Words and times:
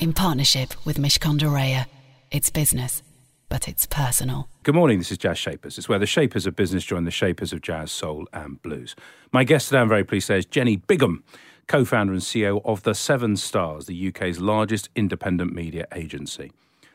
in 0.00 0.14
partnership 0.14 0.74
with 0.86 0.96
Mishcon 0.96 1.38
de 1.38 1.44
Reya. 1.44 1.84
It's 2.30 2.48
business, 2.48 3.02
but 3.50 3.68
it's 3.68 3.84
personal. 3.84 4.48
Good 4.62 4.74
morning, 4.74 4.98
this 4.98 5.12
is 5.12 5.18
Jazz 5.18 5.38
Shapers. 5.38 5.76
It's 5.76 5.90
where 5.90 5.98
the 5.98 6.06
shapers 6.06 6.46
of 6.46 6.56
business 6.56 6.84
join 6.84 7.04
the 7.04 7.10
shapers 7.10 7.52
of 7.52 7.60
jazz, 7.60 7.92
soul, 7.92 8.26
and 8.32 8.60
blues. 8.62 8.96
My 9.30 9.44
guest 9.44 9.68
today, 9.68 9.80
I'm 9.80 9.90
very 9.90 10.04
pleased 10.04 10.28
to 10.28 10.32
say, 10.32 10.38
is 10.38 10.46
Jenny 10.46 10.78
Biggam, 10.78 11.22
co 11.66 11.84
founder 11.84 12.14
and 12.14 12.22
CEO 12.22 12.62
of 12.64 12.82
The 12.82 12.94
Seven 12.94 13.36
Stars, 13.36 13.86
the 13.86 14.08
UK's 14.08 14.40
largest 14.40 14.88
independent 14.96 15.52
media 15.52 15.86
agency. 15.94 16.50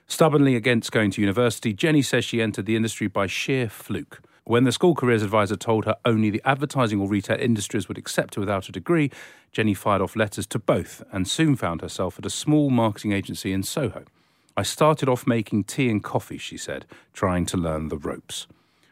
Stubbornly 0.07 0.55
against 0.55 0.91
going 0.91 1.11
to 1.11 1.21
university, 1.21 1.73
Jenny 1.73 2.01
says 2.01 2.25
she 2.25 2.41
entered 2.41 2.65
the 2.65 2.75
industry 2.75 3.07
by 3.07 3.27
sheer 3.27 3.69
fluke. 3.69 4.21
When 4.47 4.63
the 4.63 4.71
school 4.71 4.93
careers 4.93 5.23
advisor 5.23 5.55
told 5.55 5.85
her 5.85 5.95
only 6.05 6.29
the 6.29 6.41
advertising 6.45 7.01
or 7.01 7.07
retail 7.07 7.39
industries 7.39 7.87
would 7.87 7.97
accept 7.97 8.35
her 8.35 8.41
without 8.41 8.69
a 8.69 8.71
degree, 8.71 9.09
Jenny 9.51 9.73
fired 9.73 10.03
off 10.03 10.15
letters 10.15 10.45
to 10.47 10.59
both 10.59 11.01
and 11.11 11.27
soon 11.27 11.55
found 11.55 11.81
herself 11.81 12.19
at 12.19 12.27
a 12.27 12.29
small 12.29 12.69
marketing 12.69 13.11
agency 13.11 13.51
in 13.51 13.63
Soho. 13.63 14.03
I 14.55 14.61
started 14.61 15.09
off 15.09 15.25
making 15.25 15.63
tea 15.63 15.89
and 15.89 16.03
coffee, 16.03 16.37
she 16.37 16.57
said, 16.57 16.85
trying 17.11 17.47
to 17.47 17.57
learn 17.57 17.87
the 17.87 17.97
ropes. 17.97 18.45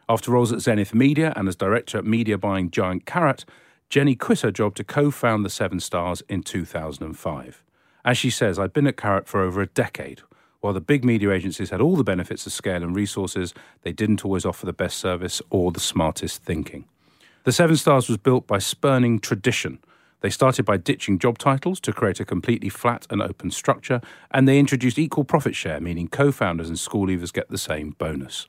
After 0.08 0.32
roles 0.32 0.52
at 0.52 0.60
Zenith 0.60 0.92
Media 0.92 1.32
and 1.36 1.46
as 1.46 1.54
director 1.54 1.98
at 1.98 2.04
media 2.04 2.36
buying 2.36 2.68
giant 2.72 3.06
Carat, 3.06 3.44
Jenny 3.88 4.16
quit 4.16 4.40
her 4.40 4.50
job 4.50 4.74
to 4.74 4.82
co 4.82 5.12
found 5.12 5.44
the 5.44 5.50
Seven 5.50 5.78
Stars 5.78 6.20
in 6.28 6.42
2005. 6.42 7.62
As 8.04 8.18
she 8.18 8.28
says, 8.28 8.58
I'd 8.58 8.72
been 8.72 8.88
at 8.88 8.96
Carat 8.96 9.28
for 9.28 9.40
over 9.40 9.62
a 9.62 9.66
decade, 9.66 10.20
while 10.64 10.72
the 10.72 10.80
big 10.80 11.04
media 11.04 11.30
agencies 11.30 11.68
had 11.68 11.82
all 11.82 11.94
the 11.94 12.02
benefits 12.02 12.46
of 12.46 12.52
scale 12.52 12.82
and 12.82 12.96
resources, 12.96 13.52
they 13.82 13.92
didn't 13.92 14.24
always 14.24 14.46
offer 14.46 14.64
the 14.64 14.72
best 14.72 14.96
service 14.96 15.42
or 15.50 15.70
the 15.70 15.78
smartest 15.78 16.42
thinking. 16.42 16.86
The 17.42 17.52
Seven 17.52 17.76
Stars 17.76 18.08
was 18.08 18.16
built 18.16 18.46
by 18.46 18.60
spurning 18.60 19.20
tradition. 19.20 19.78
They 20.22 20.30
started 20.30 20.64
by 20.64 20.78
ditching 20.78 21.18
job 21.18 21.36
titles 21.36 21.80
to 21.80 21.92
create 21.92 22.18
a 22.18 22.24
completely 22.24 22.70
flat 22.70 23.06
and 23.10 23.20
open 23.20 23.50
structure, 23.50 24.00
and 24.30 24.48
they 24.48 24.58
introduced 24.58 24.98
equal 24.98 25.24
profit 25.24 25.54
share, 25.54 25.80
meaning 25.80 26.08
co 26.08 26.32
founders 26.32 26.70
and 26.70 26.78
school 26.78 27.08
leavers 27.08 27.30
get 27.30 27.50
the 27.50 27.58
same 27.58 27.90
bonus. 27.98 28.46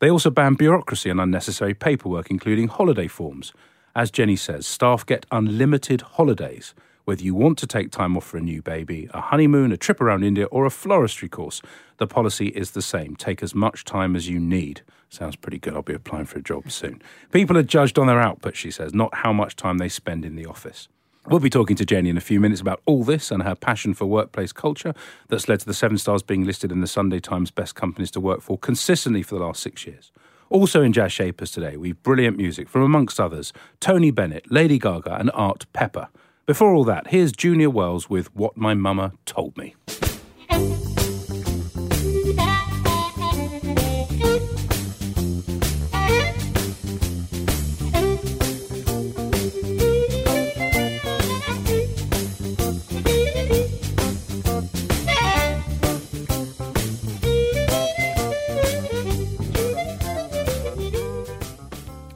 They 0.00 0.10
also 0.10 0.28
banned 0.28 0.58
bureaucracy 0.58 1.08
and 1.08 1.18
unnecessary 1.18 1.72
paperwork, 1.72 2.30
including 2.30 2.68
holiday 2.68 3.08
forms. 3.08 3.54
As 3.96 4.10
Jenny 4.10 4.36
says, 4.36 4.66
staff 4.66 5.06
get 5.06 5.24
unlimited 5.32 6.02
holidays 6.02 6.74
whether 7.08 7.22
you 7.22 7.34
want 7.34 7.56
to 7.56 7.66
take 7.66 7.90
time 7.90 8.18
off 8.18 8.26
for 8.26 8.36
a 8.36 8.40
new 8.42 8.60
baby, 8.60 9.08
a 9.14 9.20
honeymoon, 9.22 9.72
a 9.72 9.78
trip 9.78 9.98
around 9.98 10.22
India, 10.22 10.44
or 10.48 10.66
a 10.66 10.68
floristry 10.68 11.30
course, 11.30 11.62
the 11.96 12.06
policy 12.06 12.48
is 12.48 12.72
the 12.72 12.82
same. 12.82 13.16
Take 13.16 13.42
as 13.42 13.54
much 13.54 13.86
time 13.86 14.14
as 14.14 14.28
you 14.28 14.38
need. 14.38 14.82
Sounds 15.08 15.34
pretty 15.34 15.58
good. 15.58 15.72
I'll 15.72 15.80
be 15.80 15.94
applying 15.94 16.26
for 16.26 16.38
a 16.38 16.42
job 16.42 16.70
soon. 16.70 17.00
People 17.32 17.56
are 17.56 17.62
judged 17.62 17.98
on 17.98 18.08
their 18.08 18.20
output, 18.20 18.56
she 18.56 18.70
says, 18.70 18.92
not 18.92 19.14
how 19.14 19.32
much 19.32 19.56
time 19.56 19.78
they 19.78 19.88
spend 19.88 20.26
in 20.26 20.36
the 20.36 20.44
office. 20.44 20.88
We'll 21.26 21.40
be 21.40 21.48
talking 21.48 21.76
to 21.76 21.86
Jenny 21.86 22.10
in 22.10 22.18
a 22.18 22.20
few 22.20 22.40
minutes 22.40 22.60
about 22.60 22.82
all 22.84 23.04
this 23.04 23.30
and 23.30 23.42
her 23.42 23.54
passion 23.54 23.94
for 23.94 24.04
workplace 24.04 24.52
culture 24.52 24.92
that's 25.28 25.48
led 25.48 25.60
to 25.60 25.66
the 25.66 25.72
Seven 25.72 25.96
Stars 25.96 26.22
being 26.22 26.44
listed 26.44 26.70
in 26.70 26.82
the 26.82 26.86
Sunday 26.86 27.20
Times 27.20 27.50
Best 27.50 27.74
Companies 27.74 28.10
to 28.10 28.20
Work 28.20 28.42
For 28.42 28.58
consistently 28.58 29.22
for 29.22 29.36
the 29.36 29.46
last 29.46 29.62
six 29.62 29.86
years. 29.86 30.12
Also 30.50 30.82
in 30.82 30.92
Jazz 30.92 31.14
Shapers 31.14 31.52
today, 31.52 31.78
we've 31.78 32.02
brilliant 32.02 32.36
music 32.36 32.68
from, 32.68 32.82
amongst 32.82 33.18
others, 33.18 33.54
Tony 33.80 34.10
Bennett, 34.10 34.52
Lady 34.52 34.78
Gaga, 34.78 35.14
and 35.18 35.30
Art 35.32 35.64
Pepper. 35.72 36.08
Before 36.48 36.72
all 36.72 36.84
that, 36.84 37.08
here's 37.08 37.30
Junior 37.30 37.68
Wells 37.68 38.08
with 38.08 38.34
What 38.34 38.56
My 38.56 38.72
Mama 38.72 39.12
Told 39.26 39.54
Me. 39.58 39.74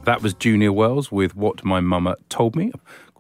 That 0.05 0.23
was 0.23 0.33
Junior 0.33 0.73
Wells 0.73 1.13
with 1.13 1.37
What 1.37 1.63
My 1.67 1.81
Mama 1.81 2.17
Told 2.31 2.57
Me. 2.57 2.73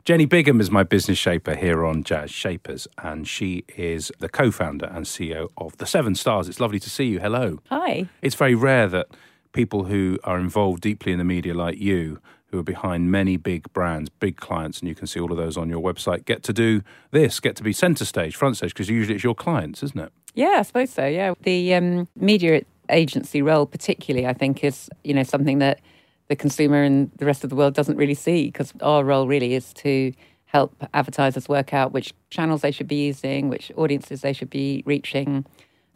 Jenny 0.05 0.27
Biggam 0.27 0.61
is 0.61 0.69
my 0.69 0.83
business 0.83 1.17
shaper 1.17 1.55
here 1.55 1.87
on 1.87 2.03
Jazz 2.03 2.29
Shapers, 2.33 2.89
and 2.99 3.29
she 3.29 3.63
is 3.77 4.11
the 4.19 4.29
co 4.29 4.51
founder 4.51 4.87
and 4.87 5.07
CEO 5.07 5.51
of 5.57 5.77
The 5.77 5.87
Seven 5.87 6.17
Stars. 6.17 6.49
It's 6.49 6.59
lovely 6.59 6.81
to 6.81 6.91
see 6.91 7.05
you. 7.05 7.21
Hello. 7.21 7.61
Hi. 7.71 8.09
It's 8.21 8.35
very 8.35 8.57
rare 8.57 8.89
that 8.89 9.07
people 9.53 9.85
who 9.85 10.19
are 10.25 10.41
involved 10.41 10.83
deeply 10.83 11.13
in 11.13 11.19
the 11.19 11.25
media, 11.25 11.55
like 11.55 11.79
you, 11.79 12.21
who 12.47 12.59
are 12.59 12.65
behind 12.65 13.13
many 13.13 13.37
big 13.37 13.73
brands, 13.75 14.11
big 14.11 14.39
clients, 14.39 14.81
and 14.81 14.89
you 14.89 14.97
can 14.97 15.07
see 15.07 15.21
all 15.21 15.31
of 15.31 15.37
those 15.39 15.57
on 15.57 15.69
your 15.69 15.81
website, 15.81 16.25
get 16.25 16.43
to 16.43 16.53
do 16.53 16.83
this, 17.13 17.39
get 17.39 17.55
to 17.55 17.63
be 17.63 17.73
centre 17.73 18.05
stage, 18.05 18.35
front 18.35 18.57
stage, 18.57 18.75
because 18.75 18.89
usually 18.89 19.15
it's 19.15 19.23
your 19.23 19.37
clients, 19.37 19.85
isn't 19.85 20.01
it? 20.01 20.13
Yeah, 20.35 20.57
I 20.59 20.63
suppose 20.63 20.91
so. 20.91 21.07
Yeah. 21.07 21.35
The 21.43 21.75
um, 21.75 22.09
media 22.17 22.63
agency 22.91 23.41
role, 23.41 23.67
particularly, 23.67 24.27
I 24.27 24.33
think, 24.33 24.65
is 24.65 24.91
you 25.05 25.15
know 25.15 25.23
something 25.23 25.61
that 25.61 25.81
the 26.33 26.37
consumer 26.37 26.83
and 26.83 27.11
the 27.19 27.27
rest 27.27 27.45
of 27.45 27.51
the 27.51 27.57
world 27.57 27.75
doesn't 27.75 27.99
really 27.99 28.15
see 28.15 28.47
because 28.47 28.73
our 28.81 29.05
role 29.05 29.27
really 29.29 29.53
is 29.53 29.75
to 29.75 30.15
help 30.47 30.75
advertisers 30.95 31.47
work 31.47 31.75
out 31.75 31.93
which 31.93 32.15
channels 32.31 32.63
they 32.63 32.71
should 32.71 32.89
be 32.89 33.05
using, 33.07 33.51
which 33.51 33.71
audiences 33.77 34.23
they 34.23 34.33
should 34.33 34.49
be 34.49 34.83
reaching. 34.87 35.45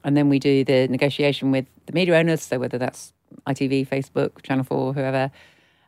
And 0.04 0.14
then 0.14 0.28
we 0.28 0.38
do 0.38 0.62
the 0.62 0.88
negotiation 0.88 1.52
with 1.52 1.64
the 1.86 1.94
media 1.94 2.18
owners, 2.18 2.42
so 2.42 2.58
whether 2.58 2.76
that's 2.76 3.14
ITV, 3.46 3.88
Facebook, 3.88 4.42
Channel 4.42 4.64
4, 4.64 4.92
whoever. 4.92 5.30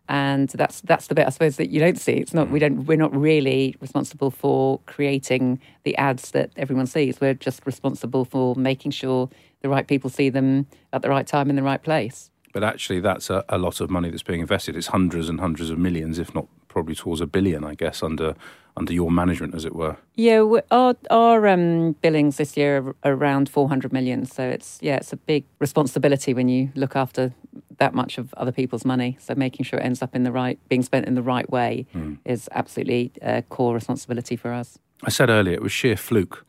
And 0.08 0.48
that's 0.48 0.81
that's 0.81 1.08
the 1.08 1.14
bit 1.14 1.26
I 1.26 1.31
suppose 1.31 1.56
that 1.56 1.69
you 1.69 1.78
don't 1.78 1.98
see. 1.98 2.12
It's 2.14 2.32
not 2.32 2.48
we 2.48 2.58
don't 2.58 2.87
we're 2.87 2.97
not 2.97 3.14
really 3.14 3.76
responsible 3.81 4.31
for 4.31 4.81
creating 4.87 5.60
the 5.82 5.94
ads 5.98 6.31
that 6.31 6.53
everyone 6.56 6.87
sees. 6.87 7.20
We're 7.20 7.34
just 7.34 7.66
responsible 7.66 8.25
for 8.25 8.56
making 8.56 8.92
sure 8.92 9.28
the 9.60 9.69
right 9.69 9.87
people 9.87 10.08
see 10.08 10.31
them 10.31 10.66
at 10.94 11.03
the 11.03 11.10
right 11.10 11.26
time 11.26 11.50
in 11.50 11.56
the 11.56 11.62
right 11.62 11.82
place. 11.82 12.31
But 12.58 12.64
actually, 12.64 12.98
that's 12.98 13.30
a, 13.30 13.44
a, 13.48 13.56
lot 13.56 13.80
of 13.80 13.88
money 13.88 14.10
that's 14.10 14.24
being 14.24 14.41
invested. 14.41 14.74
It's 14.74 14.88
hundreds 14.88 15.28
and 15.28 15.38
hundreds 15.38 15.70
of 15.70 15.78
millions, 15.78 16.19
if 16.19 16.34
not 16.34 16.48
probably 16.66 16.96
towards 16.96 17.20
a 17.20 17.26
billion, 17.28 17.62
I 17.62 17.76
guess, 17.76 18.02
under 18.02 18.34
under 18.76 18.92
your 18.92 19.12
management, 19.12 19.54
as 19.54 19.64
it 19.64 19.76
were. 19.76 19.96
Yeah, 20.16 20.44
our 20.72 20.96
our 21.08 21.46
um, 21.46 21.92
billings 22.02 22.36
this 22.36 22.56
year 22.56 22.96
are 23.04 23.12
around 23.12 23.48
four 23.48 23.69
hundred 23.69 23.92
million. 23.92 24.26
So 24.26 24.42
it's 24.42 24.80
yeah, 24.82 24.96
it's 24.96 25.12
a 25.12 25.16
big 25.16 25.44
responsibility 25.60 26.34
when 26.34 26.48
you 26.48 26.72
look 26.74 26.96
after 26.96 27.32
that 27.76 27.94
much 27.94 28.19
of 28.19 28.34
other 28.34 28.50
people's 28.50 28.84
money. 28.84 29.16
So 29.20 29.36
making 29.36 29.62
sure 29.62 29.78
it 29.78 29.84
ends 29.84 30.02
up 30.02 30.16
in 30.16 30.25
the 30.25 30.32
right, 30.32 30.58
being 30.69 30.82
spent 30.82 31.06
in 31.06 31.14
the 31.14 31.22
right 31.22 31.48
way, 31.48 31.86
mm. 31.94 32.19
is 32.25 32.48
absolutely 32.50 33.12
a 33.22 33.42
core 33.42 33.72
responsibility 33.72 34.34
for 34.34 34.52
us. 34.52 34.80
I 35.04 35.10
said 35.10 35.30
earlier 35.30 35.54
it 35.54 35.62
was 35.62 35.70
sheer 35.70 35.96
fluke 35.96 36.44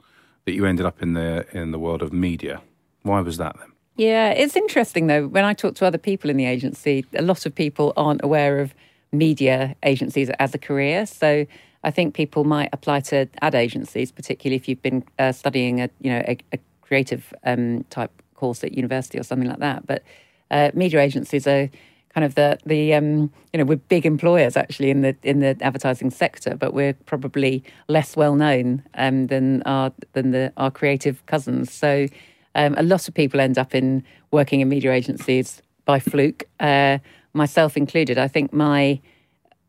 that 0.45 0.53
you 0.53 0.65
ended 0.65 0.87
up 0.87 1.03
in 1.03 1.13
the 1.13 1.45
in 1.55 1.69
the 1.69 1.77
world 1.77 2.01
of 2.01 2.11
media. 2.11 2.63
Why 3.03 3.21
was 3.21 3.37
that 3.37 3.55
then? 3.59 3.73
Yeah, 3.99 4.29
it's 4.29 4.55
interesting 4.55 5.07
though. 5.07 5.27
When 5.27 5.43
I 5.43 5.53
talk 5.53 5.75
to 5.75 5.85
other 5.85 5.97
people 5.97 6.29
in 6.29 6.37
the 6.37 6.45
agency, 6.45 7.05
a 7.13 7.21
lot 7.21 7.45
of 7.45 7.53
people 7.53 7.91
aren't 7.97 8.23
aware 8.23 8.59
of 8.61 8.73
media 9.11 9.75
agencies 9.83 10.29
as 10.39 10.55
a 10.55 10.57
career. 10.57 11.05
So 11.05 11.45
I 11.83 11.91
think 11.91 12.13
people 12.15 12.45
might 12.45 12.69
apply 12.71 13.01
to 13.11 13.27
ad 13.41 13.55
agencies, 13.55 14.13
particularly 14.13 14.55
if 14.55 14.69
you've 14.69 14.81
been 14.81 15.03
uh, 15.19 15.33
studying 15.33 15.81
a 15.81 15.89
you 15.99 16.11
know 16.11 16.23
a, 16.29 16.37
a 16.53 16.59
creative 16.81 17.33
um, 17.43 17.83
type 17.89 18.11
course 18.35 18.63
at 18.63 18.71
university 18.71 19.19
or 19.19 19.23
something 19.23 19.49
like 19.49 19.59
that. 19.59 19.85
But 19.85 20.03
uh, 20.49 20.71
media 20.73 21.01
agencies 21.01 21.45
are 21.45 21.69
kind 22.13 22.23
of 22.23 22.35
the 22.35 22.57
the 22.65 22.93
um, 22.93 23.29
you 23.51 23.57
know 23.57 23.65
we're 23.65 23.75
big 23.89 24.05
employers 24.05 24.55
actually 24.55 24.91
in 24.91 25.01
the 25.01 25.13
in 25.23 25.41
the 25.41 25.57
advertising 25.59 26.09
sector, 26.09 26.55
but 26.55 26.73
we're 26.73 26.93
probably 26.93 27.65
less 27.89 28.15
well 28.15 28.35
known 28.35 28.81
um, 28.93 29.27
than 29.27 29.61
our 29.63 29.91
than 30.13 30.31
the 30.31 30.53
our 30.55 30.71
creative 30.71 31.25
cousins. 31.25 31.69
So 31.69 32.07
um, 32.55 32.75
a 32.77 32.83
lot 32.83 33.07
of 33.07 33.13
people 33.13 33.39
end 33.39 33.57
up 33.57 33.75
in 33.75 34.03
working 34.31 34.61
in 34.61 34.69
media 34.69 34.91
agencies 34.91 35.61
by 35.85 35.99
fluke, 35.99 36.43
uh, 36.59 36.99
myself 37.33 37.77
included. 37.77 38.17
I 38.17 38.27
think 38.27 38.53
my 38.53 38.99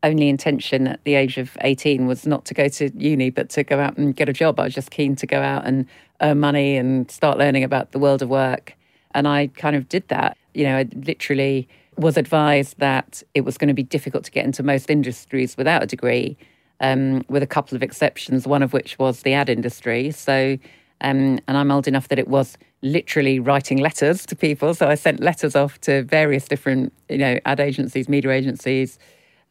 only 0.03 0.29
intention 0.29 0.87
at 0.87 1.03
the 1.03 1.15
age 1.15 1.37
of 1.37 1.57
18 1.61 2.07
was 2.07 2.25
not 2.25 2.45
to 2.45 2.53
go 2.53 2.67
to 2.67 2.89
uni, 2.97 3.29
but 3.29 3.49
to 3.51 3.63
go 3.63 3.79
out 3.79 3.97
and 3.97 4.15
get 4.15 4.29
a 4.29 4.33
job. 4.33 4.59
I 4.59 4.63
was 4.63 4.73
just 4.73 4.91
keen 4.91 5.15
to 5.17 5.27
go 5.27 5.41
out 5.41 5.65
and 5.65 5.85
earn 6.21 6.39
money 6.39 6.77
and 6.77 7.09
start 7.09 7.37
learning 7.37 7.63
about 7.63 7.91
the 7.91 7.99
world 7.99 8.21
of 8.21 8.29
work. 8.29 8.75
And 9.13 9.27
I 9.27 9.47
kind 9.47 9.75
of 9.75 9.87
did 9.89 10.07
that. 10.07 10.37
You 10.53 10.63
know, 10.63 10.77
I 10.77 10.87
literally 10.93 11.67
was 11.97 12.17
advised 12.17 12.79
that 12.79 13.21
it 13.33 13.41
was 13.41 13.57
going 13.57 13.67
to 13.67 13.73
be 13.73 13.83
difficult 13.83 14.23
to 14.23 14.31
get 14.31 14.45
into 14.45 14.63
most 14.63 14.89
industries 14.89 15.57
without 15.57 15.83
a 15.83 15.85
degree, 15.85 16.37
um, 16.79 17.23
with 17.29 17.43
a 17.43 17.47
couple 17.47 17.75
of 17.75 17.83
exceptions, 17.83 18.47
one 18.47 18.63
of 18.63 18.73
which 18.73 18.97
was 18.97 19.21
the 19.21 19.33
ad 19.33 19.49
industry. 19.49 20.09
So 20.11 20.57
Um, 21.01 21.39
and 21.47 21.57
I'm 21.57 21.71
old 21.71 21.87
enough 21.87 22.07
that 22.09 22.19
it 22.19 22.27
was 22.27 22.57
literally 22.81 23.39
writing 23.39 23.79
letters 23.79 24.25
to 24.27 24.35
people. 24.35 24.73
So 24.73 24.87
I 24.87 24.95
sent 24.95 25.19
letters 25.19 25.55
off 25.55 25.81
to 25.81 26.03
various 26.03 26.47
different, 26.47 26.93
you 27.09 27.17
know, 27.17 27.39
ad 27.45 27.59
agencies, 27.59 28.07
media 28.07 28.31
agencies, 28.31 28.99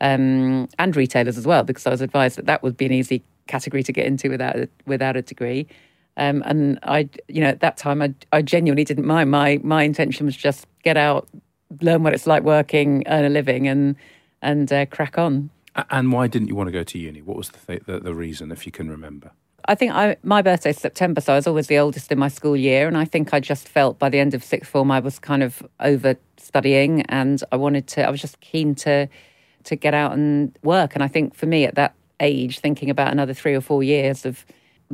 um, 0.00 0.69
and 0.79 0.97
retailers 0.97 1.37
as 1.37 1.47
well, 1.47 1.64
because 1.64 1.87
I 1.87 1.91
was 1.91 2.00
advised 2.00 2.38
that 2.38 2.47
that 2.47 2.62
would 2.62 2.76
be 2.76 2.87
an 2.87 2.93
easy 2.93 3.23
category 3.47 3.82
to 3.82 3.93
get 3.93 4.06
into 4.06 4.31
without 4.31 4.56
a, 4.56 4.69
without 4.87 5.17
a 5.17 5.23
degree. 5.23 5.67
Um, 6.17 6.43
and 6.47 6.79
I, 6.82 7.08
you 7.29 7.41
know, 7.41 7.49
at 7.49 7.61
that 7.61 7.76
time, 7.76 8.00
I, 8.03 8.14
I 8.32 8.43
genuinely 8.43 8.85
didn't 8.85 9.06
mind. 9.06 9.31
My 9.31 9.61
my 9.62 9.82
intention 9.82 10.26
was 10.26 10.37
just 10.37 10.67
get 10.82 10.96
out, 10.96 11.29
learn 11.81 12.03
what 12.03 12.12
it's 12.14 12.26
like 12.26 12.43
working, 12.43 13.05
earn 13.06 13.25
a 13.25 13.29
living, 13.29 13.69
and 13.69 13.96
and 14.43 14.73
uh, 14.73 14.87
crack 14.87 15.19
on. 15.19 15.50
And 15.91 16.12
why 16.12 16.26
didn't 16.26 16.49
you 16.49 16.56
want 16.56 16.69
to 16.69 16.73
go 16.73 16.82
to 16.82 16.99
uni? 16.99 17.23
What 17.23 17.37
was 17.37 17.50
the, 17.50 17.58
th- 17.58 17.82
the, 17.87 18.00
the 18.00 18.14
reason, 18.14 18.50
if 18.50 18.67
you 18.67 18.73
can 18.73 18.91
remember? 18.91 19.31
I 19.64 19.74
think 19.74 19.92
I, 19.92 20.16
my 20.22 20.42
birthday's 20.42 20.78
September, 20.78 21.20
so 21.20 21.32
I 21.32 21.36
was 21.36 21.46
always 21.46 21.66
the 21.66 21.78
oldest 21.78 22.10
in 22.12 22.18
my 22.18 22.28
school 22.28 22.56
year, 22.56 22.86
and 22.88 22.96
I 22.96 23.04
think 23.04 23.32
I 23.34 23.40
just 23.40 23.68
felt 23.68 23.98
by 23.98 24.08
the 24.08 24.18
end 24.18 24.34
of 24.34 24.44
sixth 24.44 24.70
form 24.70 24.90
I 24.90 25.00
was 25.00 25.18
kind 25.18 25.42
of 25.42 25.62
over 25.80 26.16
studying, 26.36 27.02
and 27.02 27.42
I 27.52 27.56
wanted 27.56 27.86
to. 27.88 28.06
I 28.06 28.10
was 28.10 28.20
just 28.20 28.40
keen 28.40 28.74
to 28.76 29.08
to 29.64 29.76
get 29.76 29.94
out 29.94 30.12
and 30.12 30.56
work, 30.62 30.94
and 30.94 31.02
I 31.02 31.08
think 31.08 31.34
for 31.34 31.46
me 31.46 31.64
at 31.64 31.74
that 31.74 31.94
age, 32.20 32.60
thinking 32.60 32.90
about 32.90 33.12
another 33.12 33.34
three 33.34 33.54
or 33.54 33.60
four 33.60 33.82
years 33.82 34.24
of 34.24 34.44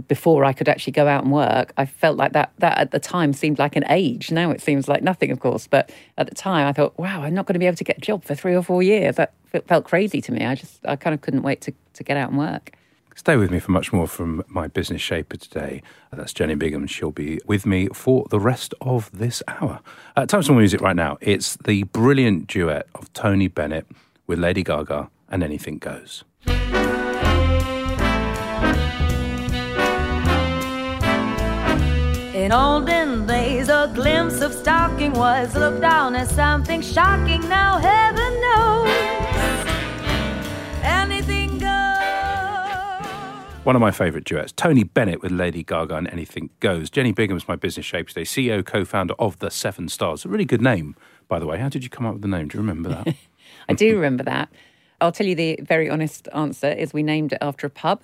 before 0.08 0.44
I 0.44 0.52
could 0.52 0.68
actually 0.68 0.92
go 0.92 1.08
out 1.08 1.24
and 1.24 1.32
work, 1.32 1.72
I 1.76 1.86
felt 1.86 2.16
like 2.16 2.32
that 2.32 2.52
that 2.58 2.78
at 2.78 2.90
the 2.90 3.00
time 3.00 3.32
seemed 3.32 3.58
like 3.58 3.76
an 3.76 3.84
age. 3.88 4.30
Now 4.30 4.50
it 4.50 4.60
seems 4.60 4.88
like 4.88 5.02
nothing, 5.02 5.30
of 5.30 5.40
course, 5.40 5.66
but 5.66 5.90
at 6.18 6.28
the 6.28 6.34
time 6.34 6.66
I 6.66 6.72
thought, 6.72 6.98
wow, 6.98 7.22
I'm 7.22 7.34
not 7.34 7.46
going 7.46 7.54
to 7.54 7.58
be 7.58 7.66
able 7.66 7.78
to 7.78 7.84
get 7.84 7.98
a 7.98 8.00
job 8.00 8.24
for 8.24 8.34
three 8.34 8.54
or 8.54 8.62
four 8.62 8.82
years. 8.82 9.16
That 9.16 9.32
felt 9.66 9.84
crazy 9.84 10.20
to 10.20 10.32
me. 10.32 10.44
I 10.44 10.54
just 10.54 10.84
I 10.86 10.96
kind 10.96 11.14
of 11.14 11.20
couldn't 11.20 11.42
wait 11.42 11.60
to 11.62 11.72
to 11.94 12.04
get 12.04 12.16
out 12.16 12.30
and 12.30 12.38
work. 12.38 12.72
Stay 13.16 13.34
with 13.36 13.50
me 13.50 13.58
for 13.58 13.72
much 13.72 13.94
more 13.94 14.06
from 14.06 14.44
my 14.46 14.68
business 14.68 15.00
shaper 15.00 15.38
today. 15.38 15.82
That's 16.12 16.34
Jenny 16.34 16.54
Biggam. 16.54 16.86
She'll 16.86 17.10
be 17.10 17.40
with 17.46 17.64
me 17.64 17.88
for 17.88 18.26
the 18.28 18.38
rest 18.38 18.74
of 18.82 19.10
this 19.10 19.42
hour. 19.48 19.80
Uh, 20.14 20.26
time 20.26 20.40
for 20.40 20.46
some 20.46 20.58
music 20.58 20.82
right 20.82 20.94
now. 20.94 21.16
It's 21.22 21.56
the 21.56 21.84
brilliant 21.84 22.46
duet 22.46 22.86
of 22.94 23.10
Tony 23.14 23.48
Bennett 23.48 23.86
with 24.26 24.38
Lady 24.38 24.62
Gaga 24.62 25.08
and 25.30 25.42
Anything 25.42 25.78
Goes. 25.78 26.24
In 32.34 32.52
olden 32.52 33.26
days, 33.26 33.70
a 33.70 33.90
glimpse 33.94 34.42
of 34.42 34.52
stalking 34.52 35.12
was 35.14 35.56
looked 35.56 35.82
on 35.82 36.14
as 36.14 36.30
something 36.30 36.82
shocking. 36.82 37.40
Now, 37.48 37.78
heaven 37.78 38.40
knows, 38.42 39.25
One 43.66 43.74
of 43.74 43.80
my 43.80 43.90
favourite 43.90 44.24
duets, 44.24 44.52
Tony 44.52 44.84
Bennett 44.84 45.22
with 45.22 45.32
Lady 45.32 45.64
Gaga 45.64 45.96
and 45.96 46.06
Anything 46.12 46.50
Goes. 46.60 46.88
Jenny 46.88 47.12
Biggam's 47.12 47.48
my 47.48 47.56
business 47.56 47.84
shape 47.84 48.06
today, 48.06 48.22
CEO, 48.22 48.64
co 48.64 48.84
founder 48.84 49.14
of 49.18 49.40
The 49.40 49.50
Seven 49.50 49.88
Stars. 49.88 50.24
A 50.24 50.28
really 50.28 50.44
good 50.44 50.62
name, 50.62 50.94
by 51.26 51.40
the 51.40 51.46
way. 51.46 51.58
How 51.58 51.68
did 51.68 51.82
you 51.82 51.90
come 51.90 52.06
up 52.06 52.12
with 52.12 52.22
the 52.22 52.28
name? 52.28 52.46
Do 52.46 52.58
you 52.58 52.62
remember 52.62 52.90
that? 52.90 53.16
I 53.68 53.72
do 53.72 53.96
remember 53.96 54.22
that. 54.22 54.50
I'll 55.00 55.10
tell 55.10 55.26
you 55.26 55.34
the 55.34 55.58
very 55.62 55.90
honest 55.90 56.28
answer 56.32 56.68
is 56.68 56.94
we 56.94 57.02
named 57.02 57.32
it 57.32 57.38
after 57.40 57.66
a 57.66 57.70
pub. 57.70 58.02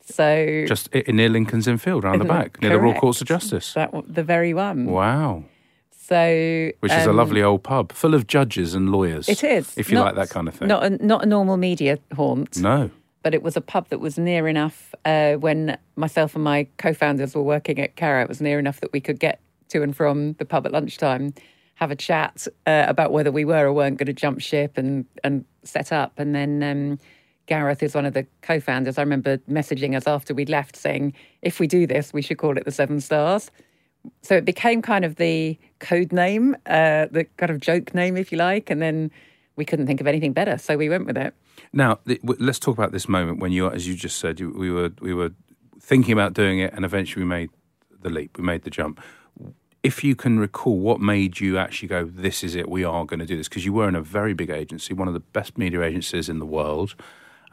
So 0.00 0.64
just 0.66 0.92
near 0.92 1.28
Lincoln's 1.28 1.68
Inn 1.68 1.78
Field, 1.78 2.04
around 2.04 2.18
the 2.18 2.24
back, 2.34 2.60
near 2.60 2.72
the 2.72 2.80
Royal 2.80 2.98
Courts 2.98 3.20
of 3.20 3.28
Justice. 3.28 3.74
That 3.74 3.92
the 4.08 4.24
very 4.24 4.54
one. 4.54 4.86
Wow. 4.86 5.44
So, 5.92 6.72
which 6.80 6.90
is 6.90 7.06
a 7.06 7.10
um, 7.10 7.16
lovely 7.16 7.44
old 7.44 7.62
pub 7.62 7.92
full 7.92 8.14
of 8.14 8.26
judges 8.26 8.74
and 8.74 8.90
lawyers. 8.90 9.28
It 9.28 9.44
is, 9.44 9.72
if 9.78 9.88
you 9.88 9.94
not, 9.94 10.06
like 10.06 10.14
that 10.16 10.30
kind 10.30 10.48
of 10.48 10.54
thing. 10.56 10.66
Not 10.66 10.82
a, 10.82 10.90
not 11.06 11.22
a 11.22 11.26
normal 11.26 11.56
media 11.56 12.00
haunt. 12.12 12.56
No, 12.58 12.90
but 13.26 13.34
it 13.34 13.42
was 13.42 13.56
a 13.56 13.60
pub 13.60 13.88
that 13.88 13.98
was 13.98 14.16
near 14.16 14.46
enough. 14.46 14.94
Uh, 15.04 15.32
when 15.32 15.76
myself 15.96 16.36
and 16.36 16.44
my 16.44 16.64
co-founders 16.78 17.34
were 17.34 17.42
working 17.42 17.80
at 17.80 17.96
Cara, 17.96 18.22
it 18.22 18.28
was 18.28 18.40
near 18.40 18.56
enough 18.56 18.78
that 18.78 18.92
we 18.92 19.00
could 19.00 19.18
get 19.18 19.40
to 19.70 19.82
and 19.82 19.96
from 19.96 20.34
the 20.34 20.44
pub 20.44 20.64
at 20.64 20.70
lunchtime, 20.70 21.34
have 21.74 21.90
a 21.90 21.96
chat 21.96 22.46
uh, 22.66 22.84
about 22.86 23.10
whether 23.10 23.32
we 23.32 23.44
were 23.44 23.66
or 23.66 23.72
weren't 23.72 23.98
going 23.98 24.06
to 24.06 24.12
jump 24.12 24.40
ship 24.40 24.78
and 24.78 25.06
and 25.24 25.44
set 25.64 25.90
up, 25.90 26.20
and 26.20 26.36
then. 26.36 26.62
Um, 26.62 26.98
Gareth 27.46 27.82
is 27.82 27.94
one 27.94 28.06
of 28.06 28.14
the 28.14 28.26
co 28.42 28.60
founders. 28.60 28.96
I 28.96 29.02
remember 29.02 29.38
messaging 29.48 29.96
us 29.96 30.06
after 30.06 30.34
we'd 30.34 30.48
left 30.48 30.74
saying, 30.74 31.12
if 31.42 31.60
we 31.60 31.68
do 31.68 31.86
this, 31.86 32.12
we 32.12 32.20
should 32.20 32.38
call 32.38 32.58
it 32.58 32.64
the 32.64 32.72
Seven 32.72 33.00
Stars. 33.00 33.52
So 34.22 34.34
it 34.34 34.44
became 34.44 34.82
kind 34.82 35.04
of 35.04 35.14
the 35.14 35.56
code 35.78 36.12
name, 36.12 36.56
uh, 36.66 37.06
the 37.08 37.24
kind 37.36 37.50
of 37.50 37.60
joke 37.60 37.94
name, 37.94 38.16
if 38.16 38.32
you 38.32 38.38
like. 38.38 38.68
And 38.68 38.82
then 38.82 39.12
we 39.56 39.64
couldn't 39.64 39.86
think 39.86 40.00
of 40.00 40.06
anything 40.06 40.32
better. 40.32 40.58
So 40.58 40.76
we 40.76 40.88
went 40.88 41.06
with 41.06 41.16
it. 41.16 41.34
Now, 41.72 41.98
let's 42.22 42.58
talk 42.58 42.76
about 42.76 42.92
this 42.92 43.08
moment 43.08 43.40
when 43.40 43.52
you, 43.52 43.68
as 43.70 43.88
you 43.88 43.94
just 43.94 44.18
said, 44.18 44.40
we 44.40 44.70
were, 44.70 44.92
we 45.00 45.14
were 45.14 45.32
thinking 45.80 46.12
about 46.12 46.34
doing 46.34 46.60
it 46.60 46.72
and 46.74 46.84
eventually 46.84 47.24
we 47.24 47.28
made 47.28 47.50
the 48.02 48.10
leap, 48.10 48.38
we 48.38 48.44
made 48.44 48.62
the 48.62 48.70
jump 48.70 49.00
if 49.86 50.02
you 50.02 50.16
can 50.16 50.36
recall 50.40 50.80
what 50.80 51.00
made 51.00 51.38
you 51.38 51.56
actually 51.56 51.86
go, 51.86 52.04
this 52.04 52.42
is 52.42 52.56
it, 52.56 52.68
we 52.68 52.82
are 52.82 53.04
going 53.04 53.20
to 53.20 53.24
do 53.24 53.36
this, 53.36 53.48
because 53.48 53.64
you 53.64 53.72
were 53.72 53.88
in 53.88 53.94
a 53.94 54.00
very 54.00 54.34
big 54.34 54.50
agency, 54.50 54.92
one 54.92 55.06
of 55.06 55.14
the 55.14 55.20
best 55.20 55.56
media 55.56 55.80
agencies 55.82 56.28
in 56.28 56.40
the 56.40 56.44
world 56.44 56.96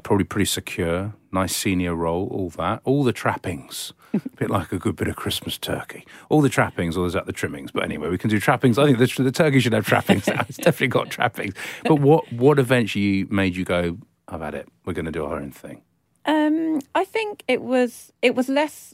probably 0.03 0.25
pretty 0.25 0.45
secure, 0.45 1.13
nice 1.31 1.55
senior 1.55 1.95
role, 1.95 2.27
all 2.31 2.49
that, 2.51 2.81
all 2.83 3.03
the 3.03 3.13
trappings. 3.13 3.93
a 4.13 4.19
bit 4.37 4.49
like 4.49 4.71
a 4.71 4.77
good 4.77 4.95
bit 4.95 5.07
of 5.07 5.15
Christmas 5.15 5.57
turkey. 5.57 6.05
All 6.29 6.41
the 6.41 6.49
trappings, 6.49 6.95
or 6.95 7.07
is 7.07 7.13
that 7.13 7.25
the 7.25 7.31
trimmings? 7.31 7.71
But 7.71 7.83
anyway, 7.83 8.09
we 8.09 8.17
can 8.17 8.29
do 8.29 8.39
trappings. 8.39 8.77
I 8.77 8.85
think 8.85 8.99
the, 8.99 9.23
the 9.23 9.31
turkey 9.31 9.59
should 9.59 9.73
have 9.73 9.87
trappings. 9.87 10.27
it's 10.27 10.57
definitely 10.57 10.87
got 10.87 11.09
trappings. 11.09 11.55
But 11.83 11.95
what 11.95 12.31
what 12.31 12.59
eventually 12.59 13.23
made 13.25 13.55
you 13.55 13.65
go? 13.65 13.97
I've 14.27 14.41
had 14.41 14.53
it. 14.53 14.67
We're 14.85 14.93
going 14.93 15.05
to 15.05 15.11
do 15.11 15.25
our 15.25 15.37
own 15.37 15.51
thing. 15.51 15.81
Um, 16.25 16.81
I 16.93 17.05
think 17.05 17.43
it 17.47 17.61
was 17.61 18.13
it 18.21 18.35
was 18.35 18.49
less. 18.49 18.93